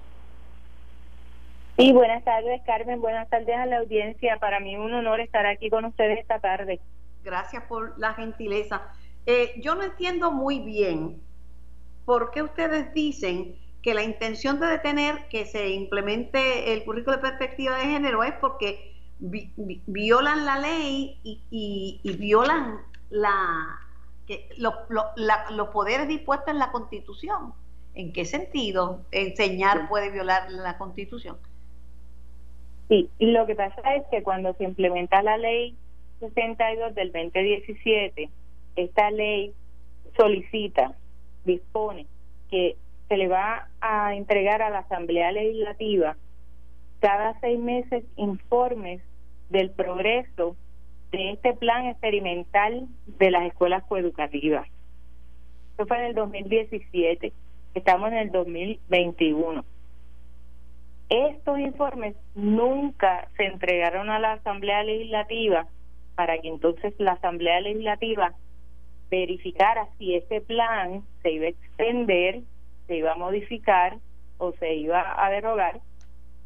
Sí, 1.77 1.93
buenas 1.93 2.25
tardes, 2.25 2.61
Carmen. 2.65 2.99
Buenas 2.99 3.29
tardes 3.29 3.55
a 3.55 3.65
la 3.65 3.77
audiencia. 3.77 4.39
Para 4.39 4.59
mí 4.59 4.73
es 4.73 4.79
un 4.81 4.93
honor 4.93 5.21
estar 5.21 5.45
aquí 5.45 5.69
con 5.69 5.85
ustedes 5.85 6.19
esta 6.19 6.41
tarde. 6.41 6.81
Gracias 7.23 7.63
por 7.63 7.97
la 7.97 8.13
gentileza. 8.13 8.81
Eh, 9.25 9.53
yo 9.61 9.75
no 9.75 9.83
entiendo 9.83 10.33
muy 10.33 10.59
bien 10.59 11.21
por 12.03 12.31
qué 12.31 12.41
ustedes 12.41 12.93
dicen 12.93 13.55
que 13.83 13.93
la 13.93 14.03
intención 14.03 14.59
de 14.59 14.67
detener 14.67 15.29
que 15.29 15.45
se 15.45 15.69
implemente 15.69 16.73
el 16.73 16.83
currículo 16.83 17.15
de 17.15 17.21
perspectiva 17.21 17.77
de 17.77 17.85
género 17.85 18.25
es 18.25 18.33
porque 18.33 18.97
vi- 19.19 19.53
vi- 19.55 19.81
violan 19.87 20.45
la 20.45 20.59
ley 20.59 21.21
y, 21.23 21.41
y- 21.49 22.01
y 22.03 22.17
violan 22.17 22.81
la, 23.09 23.79
que, 24.25 24.49
lo- 24.57 24.73
lo- 24.89 25.11
la- 25.15 25.49
los 25.51 25.69
poderes 25.69 26.07
dispuestos 26.07 26.49
en 26.49 26.59
la 26.59 26.71
Constitución. 26.71 27.53
¿En 27.95 28.13
qué 28.13 28.25
sentido 28.25 29.01
enseñar 29.11 29.87
puede 29.89 30.11
violar 30.11 30.51
la 30.51 30.77
Constitución? 30.77 31.37
Sí, 32.89 33.09
y 33.17 33.31
lo 33.31 33.45
que 33.47 33.55
pasa 33.55 33.81
es 33.95 34.03
que 34.11 34.23
cuando 34.23 34.53
se 34.53 34.63
implementa 34.63 35.21
la 35.23 35.37
ley 35.37 35.75
62 36.19 36.95
del 36.95 37.11
2017, 37.11 38.29
esta 38.75 39.11
ley 39.11 39.53
solicita, 40.15 40.95
dispone 41.43 42.07
que 42.49 42.77
se 43.07 43.17
le 43.17 43.27
va 43.27 43.67
a 43.81 44.15
entregar 44.15 44.61
a 44.61 44.69
la 44.69 44.79
Asamblea 44.79 45.31
Legislativa 45.31 46.15
cada 46.99 47.39
seis 47.39 47.59
meses 47.59 48.03
informes 48.15 49.01
del 49.49 49.69
progreso 49.71 50.55
de 51.11 51.31
este 51.31 51.53
plan 51.53 51.85
experimental 51.85 52.87
de 53.05 53.31
las 53.31 53.43
escuelas 53.45 53.83
coeducativas. 53.85 54.67
Eso 55.73 55.85
fue 55.85 55.97
en 55.99 56.05
el 56.05 56.15
2017, 56.15 57.31
estamos 57.73 58.11
en 58.11 58.17
el 58.17 58.31
2021. 58.31 59.63
Estos 61.09 61.59
informes 61.59 62.15
nunca 62.35 63.29
se 63.37 63.45
entregaron 63.45 64.09
a 64.09 64.19
la 64.19 64.33
Asamblea 64.33 64.83
Legislativa 64.83 65.67
para 66.15 66.37
que 66.39 66.49
entonces 66.49 66.93
la 66.97 67.13
Asamblea 67.13 67.61
Legislativa 67.61 68.33
verificara 69.09 69.87
si 69.97 70.15
ese 70.15 70.41
plan 70.41 71.03
se 71.21 71.31
iba 71.31 71.45
a 71.45 71.49
extender, 71.49 72.41
se 72.87 72.97
iba 72.97 73.13
a 73.13 73.17
modificar 73.17 73.97
o 74.37 74.51
se 74.53 74.75
iba 74.75 75.23
a 75.23 75.29
derogar 75.29 75.79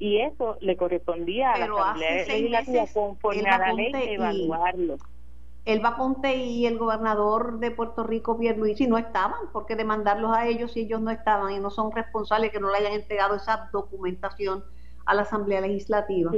y 0.01 0.19
eso 0.19 0.57
le 0.61 0.77
correspondía 0.77 1.51
a 1.51 1.59
la 1.59 1.65
Asamblea 1.65 2.25
Legislativa 2.25 2.85
conforme 2.91 3.47
a 3.47 3.57
la 3.59 3.73
ley 3.73 3.93
evaluarlo. 3.95 4.97
El 5.63 5.79
Vaponte 5.79 6.37
y 6.37 6.65
el 6.65 6.79
gobernador 6.79 7.59
de 7.59 7.69
Puerto 7.69 8.01
Rico, 8.01 8.35
Pierluisi, 8.35 8.87
no 8.87 8.97
estaban, 8.97 9.51
porque 9.53 9.75
demandarlos 9.75 10.35
a 10.35 10.47
ellos 10.47 10.71
si 10.71 10.79
ellos 10.79 11.01
no 11.01 11.11
estaban 11.11 11.53
y 11.53 11.59
no 11.59 11.69
son 11.69 11.91
responsables 11.91 12.51
que 12.51 12.59
no 12.59 12.71
le 12.71 12.79
hayan 12.79 12.93
entregado 12.93 13.35
esa 13.35 13.69
documentación 13.71 14.63
a 15.05 15.13
la 15.13 15.21
Asamblea 15.21 15.61
Legislativa. 15.61 16.31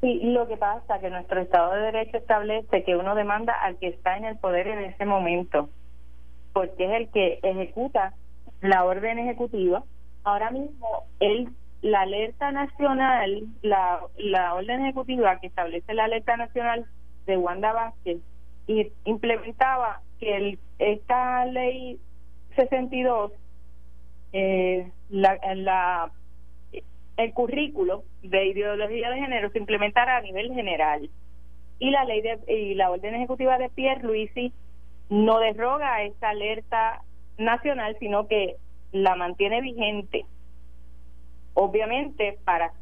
Sí. 0.00 0.20
lo 0.22 0.46
que 0.46 0.56
pasa 0.56 0.94
es 0.94 1.00
que 1.00 1.10
nuestro 1.10 1.40
Estado 1.40 1.72
de 1.72 1.80
Derecho 1.80 2.16
establece 2.16 2.84
que 2.84 2.94
uno 2.94 3.16
demanda 3.16 3.54
al 3.60 3.76
que 3.78 3.88
está 3.88 4.16
en 4.16 4.24
el 4.24 4.38
poder 4.38 4.68
en 4.68 4.84
ese 4.84 5.04
momento, 5.04 5.68
porque 6.52 6.84
es 6.84 6.92
el 6.92 7.08
que 7.10 7.40
ejecuta 7.42 8.14
la 8.60 8.84
orden 8.84 9.18
ejecutiva. 9.18 9.82
Ahora 10.22 10.52
mismo, 10.52 11.06
él 11.18 11.50
la 11.82 12.02
alerta 12.02 12.52
nacional, 12.52 13.44
la, 13.62 14.00
la 14.18 14.54
orden 14.54 14.82
ejecutiva 14.82 15.40
que 15.40 15.46
establece 15.46 15.94
la 15.94 16.04
alerta 16.04 16.36
nacional 16.36 16.86
de 17.26 17.36
Wanda 17.36 17.72
Vázquez 17.72 18.18
implementaba 19.04 20.00
que 20.20 20.36
el, 20.36 20.58
esta 20.78 21.44
ley 21.46 21.98
62 22.56 23.32
eh, 24.32 24.90
la, 25.08 25.38
la 25.56 26.12
el 27.16 27.32
currículo 27.34 28.04
de 28.22 28.46
ideología 28.46 29.10
de 29.10 29.20
género 29.20 29.50
se 29.50 29.58
implementara 29.58 30.16
a 30.16 30.20
nivel 30.20 30.54
general. 30.54 31.10
Y 31.78 31.90
la 31.90 32.04
ley 32.04 32.20
de, 32.20 32.38
y 32.46 32.74
la 32.74 32.90
orden 32.90 33.14
ejecutiva 33.14 33.58
de 33.58 33.70
Pierre 33.70 34.02
Luisi 34.02 34.52
no 35.08 35.38
derroga 35.40 36.02
esa 36.02 36.30
alerta 36.30 37.02
nacional 37.38 37.96
sino 37.98 38.28
que 38.28 38.56
la 38.92 39.16
mantiene 39.16 39.60
vigente 39.60 40.26
obviamente 41.54 42.38
para 42.44 42.72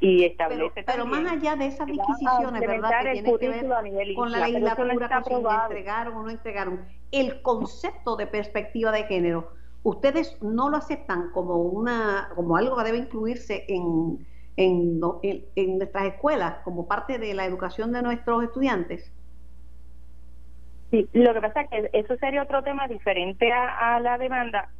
y 0.00 0.24
establece 0.24 0.82
pero, 0.84 1.06
más 1.06 1.30
allá 1.30 1.56
de 1.56 1.66
esas 1.66 1.86
disquisiciones 1.86 2.60
verdad 2.60 2.90
que 3.02 3.22
tienen 3.22 3.38
que 3.38 3.48
ver 3.48 4.14
con 4.14 4.32
la 4.32 4.46
legislatura 4.46 5.22
con 5.22 5.24
si 5.24 5.34
entregaron 5.34 6.14
o 6.14 6.22
no 6.22 6.30
entregaron. 6.30 6.84
El 7.12 7.42
concepto 7.42 8.16
de 8.16 8.26
perspectiva 8.26 8.92
de 8.92 9.04
género 9.04 9.52
ustedes 9.82 10.40
no 10.42 10.70
lo 10.70 10.78
aceptan 10.78 11.30
como 11.32 11.56
una 11.56 12.30
como 12.34 12.56
algo 12.56 12.76
que 12.76 12.84
debe 12.84 12.98
incluirse 12.98 13.64
en 13.68 14.26
en, 14.56 15.00
en, 15.56 15.78
nuestras 15.78 16.06
escuelas 16.06 16.58
como 16.62 16.86
parte 16.86 17.18
de 17.18 17.34
la 17.34 17.44
educación 17.44 17.92
de 17.92 18.02
nuestros 18.02 18.44
estudiantes 18.44 19.12
sí 20.90 21.08
lo 21.12 21.34
que 21.34 21.40
pasa 21.40 21.62
es 21.62 21.70
que 21.70 21.90
eso 21.92 22.16
sería 22.16 22.42
otro 22.42 22.62
tema 22.62 22.88
diferente 22.88 23.52
a 23.52 24.00
la 24.00 24.16
demanda 24.16 24.70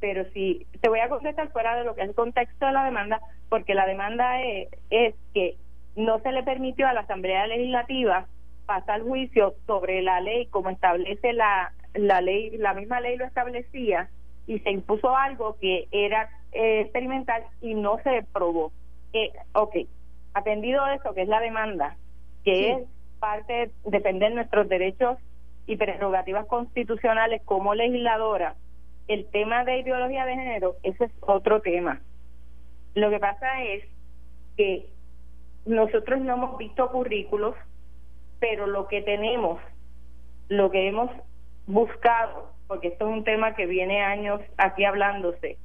pero 0.00 0.24
si 0.32 0.66
te 0.80 0.88
voy 0.88 1.00
a 1.00 1.08
contestar 1.08 1.50
fuera 1.50 1.76
de 1.76 1.84
lo 1.84 1.94
que 1.94 2.02
es 2.02 2.08
el 2.08 2.14
contexto 2.14 2.66
de 2.66 2.72
la 2.72 2.84
demanda, 2.84 3.20
porque 3.48 3.74
la 3.74 3.86
demanda 3.86 4.42
es, 4.42 4.68
es 4.90 5.14
que 5.34 5.56
no 5.96 6.20
se 6.20 6.32
le 6.32 6.42
permitió 6.42 6.86
a 6.86 6.92
la 6.92 7.00
Asamblea 7.00 7.46
Legislativa 7.46 8.26
pasar 8.66 9.02
juicio 9.02 9.54
sobre 9.66 10.02
la 10.02 10.20
ley 10.20 10.46
como 10.46 10.70
establece 10.70 11.32
la, 11.32 11.72
la 11.94 12.20
ley, 12.20 12.56
la 12.58 12.74
misma 12.74 13.00
ley 13.00 13.16
lo 13.16 13.24
establecía, 13.24 14.08
y 14.46 14.58
se 14.60 14.70
impuso 14.70 15.16
algo 15.16 15.56
que 15.60 15.88
era 15.90 16.30
eh, 16.52 16.80
experimental 16.80 17.44
y 17.60 17.74
no 17.74 17.98
se 18.02 18.24
probó. 18.32 18.72
Eh, 19.12 19.30
ok, 19.52 19.76
atendido 20.34 20.86
eso, 20.88 21.14
que 21.14 21.22
es 21.22 21.28
la 21.28 21.40
demanda, 21.40 21.96
que 22.44 22.72
es 22.72 22.78
parte 23.20 23.52
de 23.52 23.70
defender 23.84 24.32
nuestros 24.32 24.68
derechos 24.68 25.18
y 25.66 25.76
prerrogativas 25.76 26.46
constitucionales 26.46 27.42
como 27.44 27.74
legisladora, 27.74 28.54
el 29.08 29.26
tema 29.30 29.64
de 29.64 29.78
ideología 29.78 30.26
de 30.26 30.34
género, 30.34 30.76
ese 30.82 31.04
es 31.04 31.12
otro 31.20 31.60
tema. 31.62 32.00
Lo 32.94 33.10
que 33.10 33.18
pasa 33.18 33.62
es 33.64 33.84
que 34.56 34.86
nosotros 35.64 36.20
no 36.20 36.34
hemos 36.34 36.58
visto 36.58 36.90
currículos, 36.90 37.54
pero 38.38 38.66
lo 38.66 38.86
que 38.86 39.02
tenemos, 39.02 39.60
lo 40.48 40.70
que 40.70 40.88
hemos 40.88 41.10
buscado, 41.66 42.52
porque 42.66 42.88
esto 42.88 43.08
es 43.08 43.12
un 43.12 43.24
tema 43.24 43.54
que 43.54 43.66
viene 43.66 44.02
años 44.02 44.40
aquí 44.58 44.84
hablándose, 44.84 45.58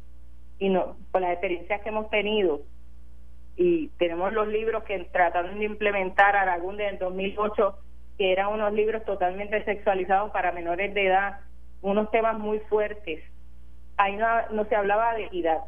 y 0.60 0.69
no, 0.69 0.95
por 1.12 1.21
las 1.21 1.32
experiencias 1.32 1.82
que 1.82 1.89
hemos 1.89 2.10
tenido, 2.10 2.62
y 3.56 3.89
tenemos 3.99 4.34
los 4.34 4.47
libros 4.47 4.84
que 4.84 4.97
trataron 5.12 5.60
de 5.60 5.65
implementar 5.65 6.36
Aragón 6.36 6.79
en 6.82 6.97
2008, 6.97 7.77
que 8.17 8.32
eran 8.32 8.47
unos 8.47 8.73
libros 8.73 9.03
totalmente 9.06 9.63
sexualizados 9.65 10.32
para 10.32 10.51
menores 10.51 10.93
de 10.93 11.08
edad, 11.08 11.39
unos 11.83 12.09
temas 12.09 12.39
muy 12.39 12.59
fuertes 12.61 13.23
ahí 13.97 14.17
no, 14.51 14.65
se 14.65 14.75
hablaba 14.75 15.13
de 15.15 15.25
equidad. 15.25 15.59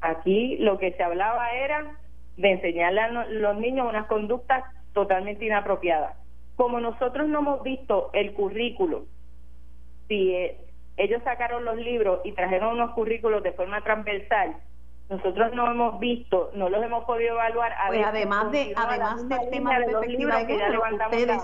Aquí 0.00 0.56
lo 0.58 0.78
que 0.78 0.92
se 0.92 1.02
hablaba 1.02 1.52
era 1.52 1.96
de 2.36 2.52
enseñarle 2.52 3.00
a 3.00 3.08
los 3.08 3.56
niños 3.58 3.88
unas 3.88 4.06
conductas 4.06 4.64
totalmente 4.92 5.44
inapropiadas. 5.44 6.16
Como 6.56 6.80
nosotros 6.80 7.28
no 7.28 7.40
hemos 7.40 7.62
visto 7.62 8.10
el 8.12 8.32
currículo, 8.32 9.06
si 10.08 10.34
eh, 10.34 10.56
ellos 10.96 11.22
sacaron 11.22 11.64
los 11.64 11.76
libros 11.76 12.20
y 12.24 12.32
trajeron 12.32 12.74
unos 12.74 12.92
currículos 12.92 13.42
de 13.42 13.52
forma 13.52 13.80
transversal, 13.82 14.56
nosotros 15.08 15.54
no 15.54 15.70
hemos 15.70 15.98
visto, 16.00 16.50
no 16.54 16.68
los 16.68 16.82
hemos 16.82 17.04
podido 17.04 17.34
evaluar. 17.34 17.72
Pues 17.86 18.04
además 18.04 18.52
de 18.52 18.74
además 18.76 19.26
del 19.28 19.50
tema 19.50 19.78
de 19.78 19.86
perspectiva 19.86 20.38
de 20.38 20.46
género, 20.46 20.82
ustedes 20.92 21.42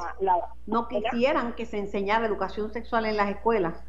no 0.67 0.89
quisieran 0.89 1.55
que 1.55 1.65
se 1.65 1.79
enseñara 1.79 2.27
educación 2.27 2.71
sexual 2.71 3.07
en 3.07 3.17
las 3.17 3.31
escuelas. 3.31 3.83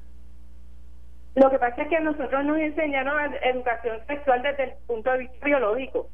Lo 1.36 1.50
que 1.50 1.60
pasa 1.60 1.82
es 1.82 1.90
que 1.90 1.98
a 1.98 2.00
nosotros 2.00 2.46
nos 2.46 2.58
enseñaron 2.58 3.36
educación 3.44 4.00
sexual 4.08 4.42
desde 4.42 4.64
el 4.64 4.74
punto 4.88 5.12
de 5.12 5.18
vista 5.18 5.46
biológico. 5.46 6.10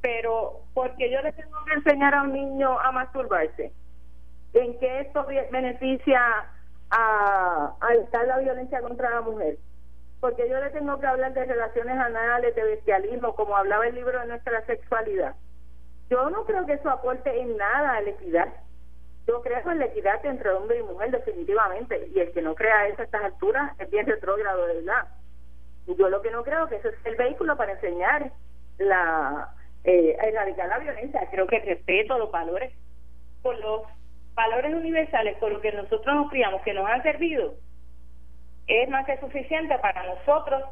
Pero, 0.00 0.60
¿por 0.74 0.94
qué 0.96 1.10
yo 1.10 1.20
le 1.22 1.32
tengo 1.32 1.56
que 1.64 1.74
enseñar 1.74 2.14
a 2.14 2.22
un 2.22 2.32
niño 2.32 2.78
a 2.78 2.92
masturbarse? 2.92 3.72
¿En 4.52 4.78
qué 4.78 5.00
esto 5.00 5.26
beneficia 5.50 6.20
a, 6.90 7.74
a 7.80 7.94
evitar 7.94 8.28
la 8.28 8.38
violencia 8.38 8.80
contra 8.80 9.10
la 9.10 9.22
mujer? 9.22 9.56
Porque 10.24 10.48
yo 10.48 10.58
le 10.58 10.70
tengo 10.70 10.98
que 10.98 11.06
hablar 11.06 11.34
de 11.34 11.44
relaciones 11.44 11.98
anales, 11.98 12.54
de 12.54 12.64
bestialismo, 12.64 13.34
como 13.34 13.58
hablaba 13.58 13.86
el 13.86 13.94
libro 13.94 14.18
de 14.20 14.26
nuestra 14.28 14.64
sexualidad. 14.64 15.34
Yo 16.08 16.30
no 16.30 16.46
creo 16.46 16.64
que 16.64 16.72
eso 16.72 16.88
aporte 16.88 17.38
en 17.38 17.58
nada 17.58 17.96
a 17.96 18.00
la 18.00 18.08
equidad. 18.08 18.48
Yo 19.26 19.42
creo 19.42 19.70
en 19.70 19.80
la 19.80 19.84
equidad 19.84 20.24
entre 20.24 20.48
hombre 20.48 20.78
y 20.78 20.82
mujer, 20.82 21.10
definitivamente. 21.10 22.08
Y 22.14 22.20
el 22.20 22.32
que 22.32 22.40
no 22.40 22.54
crea 22.54 22.88
eso 22.88 23.02
a 23.02 23.04
estas 23.04 23.22
alturas 23.22 23.78
es 23.78 23.90
bien 23.90 24.06
retrógrado, 24.06 24.66
de 24.66 24.76
verdad. 24.76 25.08
Yo 25.86 26.08
lo 26.08 26.22
que 26.22 26.30
no 26.30 26.42
creo 26.42 26.68
que 26.68 26.76
eso 26.76 26.88
es 26.88 26.94
el 27.04 27.16
vehículo 27.16 27.58
para 27.58 27.72
enseñar 27.72 28.32
la 28.78 29.50
eh, 29.84 30.16
erradicar 30.22 30.70
la 30.70 30.78
violencia. 30.78 31.28
Creo 31.30 31.46
que 31.46 31.58
respeto 31.58 32.16
los 32.16 32.30
valores, 32.30 32.72
por 33.42 33.58
los 33.58 33.82
valores 34.32 34.74
universales 34.74 35.36
por 35.36 35.52
los 35.52 35.60
que 35.60 35.72
nosotros 35.72 36.14
nos 36.14 36.30
criamos, 36.30 36.62
que 36.62 36.72
nos 36.72 36.88
han 36.88 37.02
servido, 37.02 37.56
es 38.66 38.88
más 38.88 39.06
que 39.06 39.18
suficiente 39.20 39.78
para 39.78 40.02
nosotros 40.14 40.62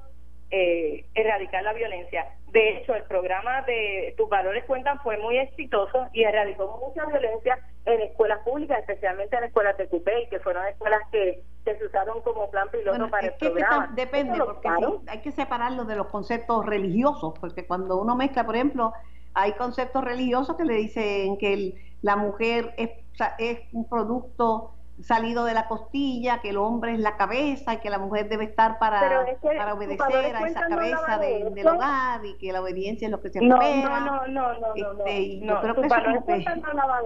eh, 0.51 1.07
erradicar 1.15 1.63
la 1.63 1.73
violencia. 1.73 2.27
De 2.49 2.77
hecho, 2.77 2.95
el 2.95 3.05
programa 3.05 3.63
de 3.63 4.15
Tus 4.19 4.29
Valores 4.29 4.65
Cuentan 4.67 5.01
fue 5.01 5.17
muy 5.17 5.39
exitoso 5.39 6.09
y 6.13 6.25
erradicó 6.25 6.79
mucha 6.87 7.07
violencia 7.07 7.59
en 7.87 8.03
escuelas 8.03 8.41
públicas, 8.41 8.79
especialmente 8.81 9.35
en 9.37 9.45
escuelas 9.45 9.79
de 9.79 9.89
CUPEI, 9.89 10.29
que 10.29 10.41
fueron 10.41 10.67
escuelas 10.67 11.01
que, 11.11 11.43
se 11.65 11.87
usaron 11.87 12.21
como 12.23 12.51
plan 12.51 12.69
piloto 12.71 13.09
para 13.09 13.29
el 13.29 13.35
programa. 13.35 13.89
depende, 13.95 14.37
porque 14.37 14.69
hay 15.07 15.21
que 15.21 15.31
separarlo 15.31 15.85
de 15.85 15.97
los 15.97 16.09
conceptos 16.09 16.67
religiosos, 16.67 17.33
porque 17.41 17.67
cuando 17.67 18.01
uno 18.01 18.17
mezcla, 18.17 18.45
por 18.45 18.57
ejemplo, 18.57 18.93
hay 19.33 19.53
conceptos 19.53 20.05
religiosos 20.05 20.57
que 20.57 20.65
le 20.65 20.75
dicen 20.75 21.39
que 21.39 21.75
la 22.03 22.17
mujer 22.17 22.75
es, 22.77 22.91
es 23.39 23.61
un 23.73 23.89
producto 23.89 24.75
salido 25.03 25.45
de 25.45 25.55
la 25.55 25.69
costilla, 25.69 26.41
que 26.41 26.51
el 26.51 26.57
hombre 26.57 26.95
es 26.95 27.01
la 27.01 27.17
cabeza 27.17 27.75
y 27.75 27.79
que 27.79 27.91
la 27.91 27.99
mujer 27.99 28.29
debe 28.29 28.45
estar 28.45 28.79
para, 28.79 29.27
para 29.43 29.75
obedecer 29.75 30.37
a 30.37 30.47
esa 30.47 30.69
cabeza 30.69 31.19
de, 31.19 31.51
del 31.51 31.67
hogar 31.67 32.25
y 32.25 32.37
que 32.39 32.53
la 32.53 32.61
obediencia 32.61 33.07
es 33.07 33.13
lo 33.13 33.21
que 33.21 33.31
se 33.31 33.39
espera. 33.39 34.01
No, 34.01 34.27
no, 34.27 34.27
no, 34.29 34.59
no, 34.59 34.75
este, 34.75 35.21
y 35.21 35.47
yo 35.47 35.61
creo 35.61 35.75
que 35.75 35.87
eso 35.87 35.97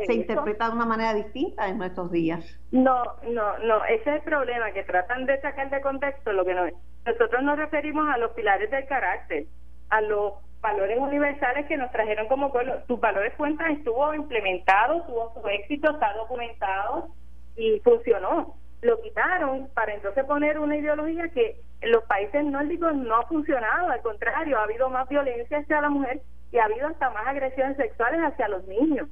se 0.07 0.15
interpreta 0.15 0.69
de 0.69 0.75
una 0.75 0.87
manera 0.87 1.15
distinta 1.15 1.69
en 1.69 1.79
nuestros 1.79 2.11
días. 2.11 2.45
No, 2.71 3.03
no, 3.29 3.59
no, 3.59 3.85
ese 3.85 4.11
es 4.11 4.17
el 4.17 4.23
problema, 4.23 4.73
que 4.73 4.83
tratan 4.85 5.27
de 5.27 5.41
sacar 5.41 5.71
de 5.71 5.81
contexto 5.81 6.33
lo 6.33 6.45
que 6.45 6.55
no 6.55 6.67
es. 6.67 6.75
Nosotros 7.05 7.43
nos 7.43 7.57
referimos 7.57 8.09
a 8.13 8.19
los 8.19 8.33
pilares 8.33 8.71
del 8.71 8.87
carácter, 8.87 9.47
a 9.91 10.01
los 10.01 10.35
valores 10.61 10.99
universales 10.99 11.67
que 11.67 11.77
nos 11.77 11.91
trajeron 11.93 12.27
como 12.29 12.53
pueblo. 12.53 12.83
Tus 12.89 12.99
valores 12.99 13.33
cuentan 13.37 13.73
estuvo 13.73 14.13
implementado, 14.13 15.03
tuvo 15.03 15.33
su 15.41 15.47
éxito, 15.49 15.93
está 15.93 16.13
documentado 16.15 17.15
y 17.57 17.81
funcionó. 17.81 18.57
Lo 18.83 19.01
quitaron 19.01 19.69
para 19.75 19.95
entonces 19.95 20.25
poner 20.25 20.59
una 20.59 20.77
ideología 20.77 21.29
que 21.29 21.61
en 21.81 21.93
los 21.93 22.05
países 22.05 22.45
nórdicos 22.45 22.95
no 22.95 23.17
ha 23.17 23.27
funcionado, 23.27 23.91
al 23.91 24.03
contrario, 24.03 24.59
ha 24.59 24.65
habido 24.65 24.89
más 24.91 25.09
violencia 25.09 25.59
hacia 25.59 25.81
la 25.81 25.91
mujer 25.91 26.21
y 26.53 26.59
ha 26.59 26.65
habido 26.65 26.89
hasta 26.89 27.11
más 27.11 27.27
agresiones 27.27 27.77
sexuales 27.77 28.21
hacia 28.21 28.49
los 28.49 28.67
niños. 28.67 29.09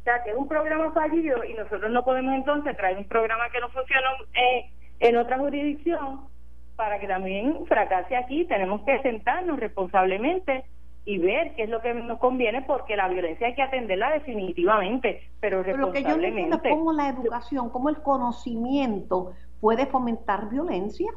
O 0.00 0.04
sea, 0.04 0.22
que 0.22 0.30
es 0.30 0.36
un 0.36 0.48
programa 0.48 0.92
fallido 0.92 1.42
y 1.44 1.54
nosotros 1.54 1.90
no 1.90 2.04
podemos 2.04 2.34
entonces 2.34 2.76
traer 2.76 2.98
un 2.98 3.08
programa 3.08 3.48
que 3.50 3.60
no 3.60 3.70
funciona 3.70 4.08
eh, 4.34 4.70
en 5.00 5.16
otra 5.16 5.38
jurisdicción 5.38 6.28
para 6.76 6.98
que 6.98 7.06
también 7.06 7.64
fracase 7.66 8.16
aquí. 8.16 8.44
Tenemos 8.44 8.82
que 8.82 9.00
sentarnos 9.00 9.58
responsablemente 9.58 10.64
y 11.06 11.18
ver 11.18 11.54
qué 11.54 11.64
es 11.64 11.68
lo 11.68 11.80
que 11.82 11.92
nos 11.92 12.18
conviene 12.18 12.62
porque 12.62 12.96
la 12.96 13.08
violencia 13.08 13.46
hay 13.46 13.54
que 13.54 13.62
atenderla 13.62 14.10
definitivamente, 14.10 15.30
pero 15.40 15.62
responsablemente. 15.62 16.50
Pero 16.50 16.62
que 16.62 16.68
yo 16.70 16.76
cómo 16.76 16.92
la 16.92 17.08
educación, 17.08 17.68
cómo 17.70 17.90
el 17.90 18.00
conocimiento 18.00 19.32
puede 19.60 19.86
fomentar 19.86 20.48
violencia. 20.48 21.12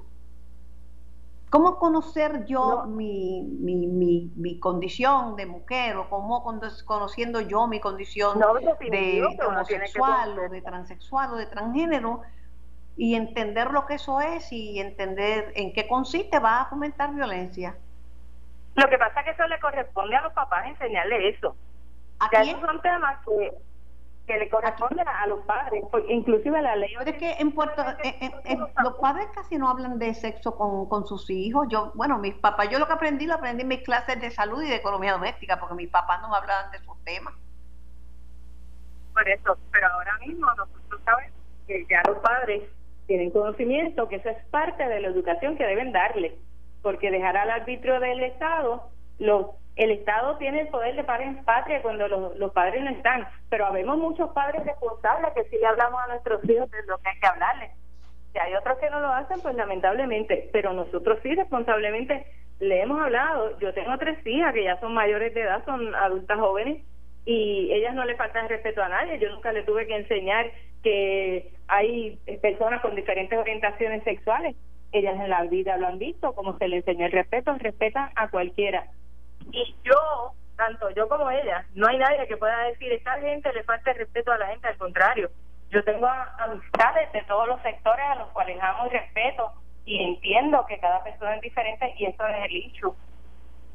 ¿Cómo 1.49 1.77
conocer 1.77 2.43
yo 2.45 2.83
mi, 2.87 3.41
mi, 3.41 3.87
mi, 3.87 4.31
mi, 4.35 4.59
condición 4.59 5.37
de 5.37 5.45
mujer 5.45 5.95
o 5.95 6.09
cómo 6.09 6.43
conociendo 6.85 7.39
yo 7.39 7.67
mi 7.67 7.79
condición 7.79 8.37
de 8.37 9.23
homosexual 9.47 10.37
o 10.39 10.49
de 10.49 10.61
transexual 10.61 11.33
o 11.33 11.37
de 11.37 11.45
transgénero 11.45 12.19
y 12.97 13.15
entender 13.15 13.71
lo 13.71 13.85
que 13.85 13.93
eso 13.93 14.19
es 14.19 14.51
y 14.51 14.79
entender 14.81 15.53
en 15.55 15.71
qué 15.71 15.87
consiste 15.87 16.37
va 16.39 16.63
a 16.63 16.65
fomentar 16.65 17.15
violencia? 17.15 17.77
Lo 18.77 18.89
que 18.89 18.97
pasa 18.97 19.19
es 19.19 19.25
que 19.25 19.31
eso 19.31 19.47
le 19.47 19.59
corresponde 19.59 20.15
a 20.15 20.21
los 20.21 20.33
papás 20.33 20.67
enseñarle 20.67 21.29
eso. 21.29 21.55
¿A 22.19 22.29
que 22.29 22.37
esos 22.37 22.61
son 22.61 22.81
temas 22.81 23.17
que 23.25 23.51
que 24.27 24.37
le 24.37 24.49
corresponde 24.49 25.01
a 25.01 25.25
los 25.27 25.39
padres, 25.45 25.85
inclusive 26.09 26.61
la 26.61 26.75
ley. 26.75 26.93
es 27.05 27.17
que 27.17 27.31
en 27.39 27.53
Puerto 27.53 27.81
los 28.83 28.93
padres 28.95 29.27
casi 29.33 29.57
no 29.57 29.69
hablan 29.69 29.97
de 29.97 30.13
sexo 30.13 30.53
con, 30.55 30.89
con, 30.89 31.07
sus 31.07 31.29
hijos. 31.29 31.65
Yo, 31.69 31.93
bueno, 31.95 32.17
mis 32.17 32.35
papás, 32.35 32.69
yo 32.69 32.77
lo 32.77 32.87
que 32.87 32.93
aprendí 32.93 33.25
lo 33.25 33.35
aprendí 33.35 33.61
en 33.61 33.69
mis 33.69 33.83
clases 33.83 34.19
de 34.19 34.29
salud 34.29 34.61
y 34.61 34.67
de 34.67 34.75
economía 34.75 35.13
doméstica, 35.13 35.57
porque 35.59 35.75
mis 35.75 35.89
papás 35.89 36.21
no 36.21 36.29
me 36.29 36.35
hablaban 36.35 36.69
de 36.71 36.77
esos 36.77 37.01
temas. 37.05 37.33
Por 39.13 39.27
eso, 39.29 39.57
pero 39.71 39.87
ahora 39.87 40.17
mismo 40.19 40.45
nosotros 40.55 41.01
sabemos 41.05 41.37
que 41.65 41.85
ya 41.89 42.03
los 42.05 42.17
padres 42.17 42.63
tienen 43.07 43.31
conocimiento 43.31 44.09
que 44.09 44.17
eso 44.17 44.29
es 44.29 44.45
parte 44.47 44.85
de 44.85 44.99
la 44.99 45.07
educación 45.07 45.57
que 45.57 45.65
deben 45.65 45.93
darle, 45.93 46.37
porque 46.87 47.11
dejar 47.11 47.35
al 47.35 47.49
arbitrio 47.49 47.99
del 47.99 48.23
Estado 48.23 48.81
los 49.19 49.47
el 49.75 49.91
Estado 49.91 50.37
tiene 50.37 50.61
el 50.61 50.69
poder 50.69 50.95
de 50.95 51.03
padres 51.03 51.27
en 51.27 51.43
patria 51.43 51.81
cuando 51.81 52.07
los, 52.07 52.51
padres 52.53 52.81
no 52.81 52.91
están, 52.91 53.27
pero 53.49 53.65
habemos 53.65 53.97
muchos 53.97 54.29
padres 54.31 54.63
responsables 54.63 55.33
que 55.33 55.43
sí 55.49 55.57
le 55.57 55.65
hablamos 55.65 55.99
a 56.01 56.07
nuestros 56.07 56.49
hijos 56.49 56.71
de 56.71 56.77
lo 56.87 56.97
que 56.99 57.09
hay 57.09 57.19
que 57.19 57.27
hablarles. 57.27 57.71
Si 58.31 58.39
hay 58.39 58.55
otros 58.55 58.77
que 58.77 58.89
no 58.89 59.01
lo 59.01 59.09
hacen, 59.09 59.41
pues 59.41 59.53
lamentablemente, 59.55 60.49
pero 60.53 60.71
nosotros 60.71 61.19
sí 61.21 61.35
responsablemente 61.35 62.25
le 62.61 62.81
hemos 62.81 63.01
hablado. 63.01 63.59
Yo 63.59 63.73
tengo 63.73 63.97
tres 63.97 64.25
hijas 64.25 64.53
que 64.53 64.63
ya 64.63 64.79
son 64.79 64.93
mayores 64.93 65.33
de 65.33 65.41
edad, 65.41 65.65
son 65.65 65.93
adultas 65.93 66.39
jóvenes, 66.39 66.85
y 67.25 67.69
ellas 67.73 67.95
no 67.95 68.05
le 68.05 68.15
faltan 68.15 68.47
respeto 68.47 68.81
a 68.81 68.87
nadie. 68.87 69.19
Yo 69.19 69.29
nunca 69.29 69.51
le 69.51 69.63
tuve 69.63 69.87
que 69.87 69.97
enseñar 69.97 70.49
que 70.83 71.51
hay 71.67 72.17
personas 72.41 72.81
con 72.81 72.95
diferentes 72.95 73.37
orientaciones 73.37 74.05
sexuales. 74.05 74.55
Ellas 74.91 75.15
en 75.19 75.29
la 75.29 75.43
vida 75.43 75.77
lo 75.77 75.87
han 75.87 75.99
visto, 75.99 76.33
como 76.33 76.57
se 76.57 76.67
le 76.67 76.77
enseñó 76.77 77.05
el 77.05 77.11
respeto, 77.11 77.53
respetan 77.59 78.09
a 78.15 78.29
cualquiera 78.29 78.87
y 79.51 79.75
yo, 79.83 80.33
tanto 80.55 80.89
yo 80.91 81.07
como 81.07 81.29
ella, 81.29 81.65
no 81.73 81.87
hay 81.87 81.97
nadie 81.97 82.27
que 82.27 82.37
pueda 82.37 82.57
decir, 82.63 82.91
esta 82.91 83.19
gente 83.19 83.51
le 83.53 83.63
falta 83.63 83.91
el 83.91 83.97
respeto 83.97 84.31
a 84.31 84.37
la 84.37 84.47
gente, 84.47 84.67
al 84.67 84.77
contrario. 84.77 85.29
Yo 85.69 85.83
tengo 85.83 86.07
amistades 86.07 87.11
de 87.11 87.21
todos 87.23 87.47
los 87.47 87.61
sectores 87.61 88.05
a 88.05 88.15
los 88.15 88.29
cuales 88.29 88.57
amo 88.61 88.89
respeto 88.89 89.51
y 89.85 90.01
entiendo 90.01 90.65
que 90.65 90.79
cada 90.79 91.03
persona 91.03 91.35
es 91.35 91.41
diferente 91.41 91.93
y 91.97 92.05
eso 92.05 92.25
es 92.25 92.45
el 92.45 92.55
issue. 92.55 92.93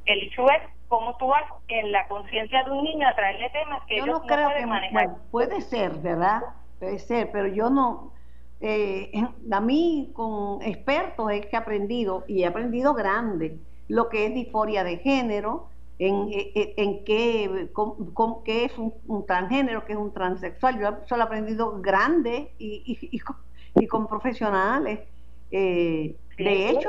El 0.07 0.23
issue 0.25 0.49
es 0.51 0.63
cómo 0.89 1.17
tú 1.17 1.29
vas 1.29 1.45
en 1.69 1.93
la 1.93 2.07
conciencia 2.09 2.65
de 2.65 2.71
un 2.71 2.83
niño 2.83 3.07
a 3.09 3.15
traerle 3.15 3.51
temas 3.51 3.83
que 3.87 3.99
yo 3.99 4.05
ellos 4.05 4.21
no, 4.21 4.27
creo 4.27 4.45
pueden 4.47 4.63
que, 4.63 4.67
manejar. 4.67 5.09
puede 5.31 5.61
ser, 5.61 5.93
¿verdad? 5.99 6.41
Puede 6.79 6.99
ser, 6.99 7.31
pero 7.31 7.49
yo 7.49 7.71
no... 7.71 8.13
Eh, 8.65 9.11
a 9.51 9.61
mí 9.61 10.13
con 10.15 10.63
expertos 10.63 11.33
es 11.33 11.47
que 11.47 11.57
he 11.57 11.59
aprendido 11.59 12.25
y 12.29 12.45
he 12.45 12.47
aprendido 12.47 12.95
grande 12.95 13.59
lo 13.89 14.09
que 14.09 14.27
es 14.27 14.35
disforia 14.35 14.85
de 14.85 14.99
género, 14.99 15.69
en, 15.99 16.29
en, 16.33 17.05
qué, 17.05 17.69
es 18.47 18.79
un, 18.79 19.27
transgénero, 19.27 19.85
qué 19.85 19.93
es 19.93 19.99
un 19.99 20.13
transexual. 20.13 20.81
Yo 20.81 20.89
eso 21.05 21.17
lo 21.17 21.23
he 21.23 21.27
aprendido 21.27 21.81
grande 21.81 22.55
y, 22.59 23.21
y, 23.75 23.87
con, 23.87 24.07
profesionales. 24.07 25.01
Eh, 25.51 26.17
de 26.39 26.71
hecho, 26.71 26.89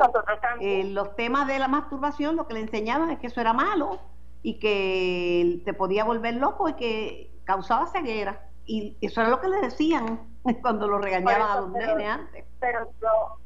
eh, 0.60 0.84
los 0.84 1.14
temas 1.16 1.46
de 1.46 1.58
la 1.58 1.68
masturbación 1.68 2.36
lo 2.36 2.48
que 2.48 2.54
le 2.54 2.60
enseñaban 2.60 3.10
es 3.10 3.18
que 3.18 3.26
eso 3.26 3.40
era 3.40 3.52
malo 3.52 3.98
y 4.42 4.58
que 4.58 5.60
te 5.64 5.74
podía 5.74 6.04
volver 6.04 6.34
loco 6.34 6.68
y 6.68 6.74
que 6.74 7.30
causaba 7.44 7.86
ceguera. 7.86 8.48
Y 8.66 8.96
eso 9.00 9.20
era 9.20 9.30
lo 9.30 9.40
que 9.40 9.48
le 9.48 9.60
decían 9.60 10.20
cuando 10.62 10.86
lo 10.86 10.98
regañaban 10.98 11.50
a 11.50 11.60
los 11.60 11.70
nenes 11.70 12.08
antes. 12.08 12.44
Pero 12.60 12.90
yo, 13.00 13.36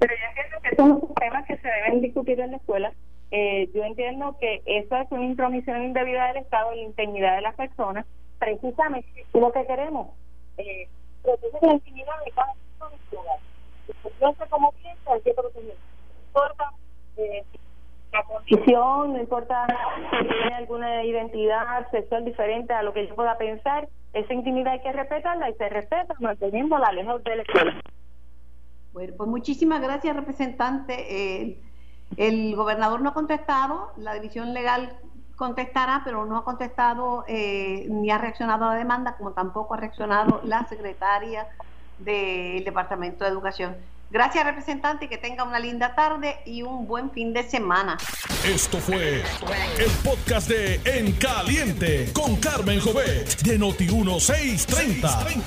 pero 0.00 0.14
yo 0.14 0.26
entiendo 0.28 0.56
que 0.62 0.76
son 0.76 1.14
temas 1.14 1.46
que 1.46 1.56
se 1.58 1.68
deben 1.68 2.00
discutir 2.00 2.40
en 2.40 2.52
la 2.52 2.56
escuela. 2.56 2.92
Eh, 3.30 3.68
yo 3.74 3.82
entiendo 3.84 4.36
que 4.38 4.62
eso 4.64 4.96
es 4.96 5.10
una 5.10 5.24
intromisión 5.24 5.82
indebida 5.82 6.28
del 6.28 6.38
Estado 6.38 6.72
en 6.72 6.78
la 6.78 6.84
intimidad 6.84 7.36
de 7.36 7.42
las 7.42 7.54
personas, 7.54 8.06
precisamente 8.38 9.26
lo 9.32 9.52
que 9.52 9.66
queremos. 9.66 10.08
Eh, 10.58 10.88
proteger 11.22 11.62
la 11.62 11.72
intimidad 11.72 12.14
de 12.24 12.30
cada 12.30 12.52
persona 12.78 13.32
Yo 14.20 14.34
sé 14.38 14.44
cómo 14.50 14.72
piensa, 14.72 15.12
hay 15.12 15.20
que 15.22 15.34
proteger. 15.34 15.76
Importa 16.28 16.70
eh, 17.16 17.44
no 19.06 19.20
importa 19.20 19.66
si 20.10 20.26
tiene 20.26 20.54
alguna 20.54 21.04
identidad 21.04 21.90
sexual 21.90 22.24
diferente 22.24 22.72
a 22.72 22.82
lo 22.82 22.92
que 22.92 23.06
yo 23.06 23.14
pueda 23.14 23.36
pensar, 23.36 23.88
esa 24.12 24.32
intimidad 24.32 24.74
hay 24.74 24.80
que 24.80 24.92
respetarla 24.92 25.50
y 25.50 25.54
se 25.54 25.68
respeta 25.68 26.14
manteniéndola 26.20 26.92
lejos 26.92 27.22
de 27.24 27.36
la 27.36 27.42
escuela. 27.42 27.80
Bueno, 28.92 29.14
pues 29.16 29.28
muchísimas 29.28 29.82
gracias, 29.82 30.14
representante. 30.14 31.58
el 32.16 32.54
gobernador 32.54 33.00
no 33.00 33.10
ha 33.10 33.14
contestado, 33.14 33.90
la 33.96 34.14
división 34.14 34.54
legal 34.54 34.96
contestará, 35.36 36.02
pero 36.04 36.24
no 36.26 36.36
ha 36.36 36.44
contestado 36.44 37.24
eh, 37.26 37.86
ni 37.88 38.10
ha 38.10 38.18
reaccionado 38.18 38.66
a 38.66 38.74
la 38.74 38.78
demanda, 38.78 39.16
como 39.16 39.32
tampoco 39.32 39.74
ha 39.74 39.78
reaccionado 39.78 40.40
la 40.44 40.64
secretaria 40.68 41.48
del 41.98 42.64
Departamento 42.64 43.24
de 43.24 43.30
Educación. 43.30 43.76
Gracias, 44.14 44.44
representante, 44.44 45.06
y 45.06 45.08
que 45.08 45.18
tenga 45.18 45.42
una 45.42 45.58
linda 45.58 45.96
tarde 45.96 46.38
y 46.44 46.62
un 46.62 46.86
buen 46.86 47.10
fin 47.10 47.32
de 47.32 47.42
semana. 47.42 47.98
Esto 48.46 48.78
fue 48.78 49.24
el 49.76 49.90
podcast 50.04 50.48
de 50.48 50.80
En 50.84 51.10
Caliente 51.14 52.12
con 52.12 52.36
Carmen 52.36 52.78
Jovet 52.78 53.40
de 53.42 53.58
Noti1630. 53.58 55.42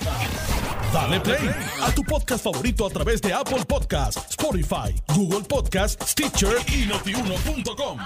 Dale 0.92 1.22
play 1.22 1.50
a 1.82 1.92
tu 1.92 2.04
podcast 2.04 2.44
favorito 2.44 2.86
a 2.86 2.90
través 2.90 3.22
de 3.22 3.34
Apple 3.34 3.64
Podcasts, 3.66 4.32
Spotify, 4.32 4.94
Google 5.16 5.46
Podcasts, 5.48 6.12
Stitcher 6.12 6.58
y 6.68 6.88
notiuno.com. 6.88 8.00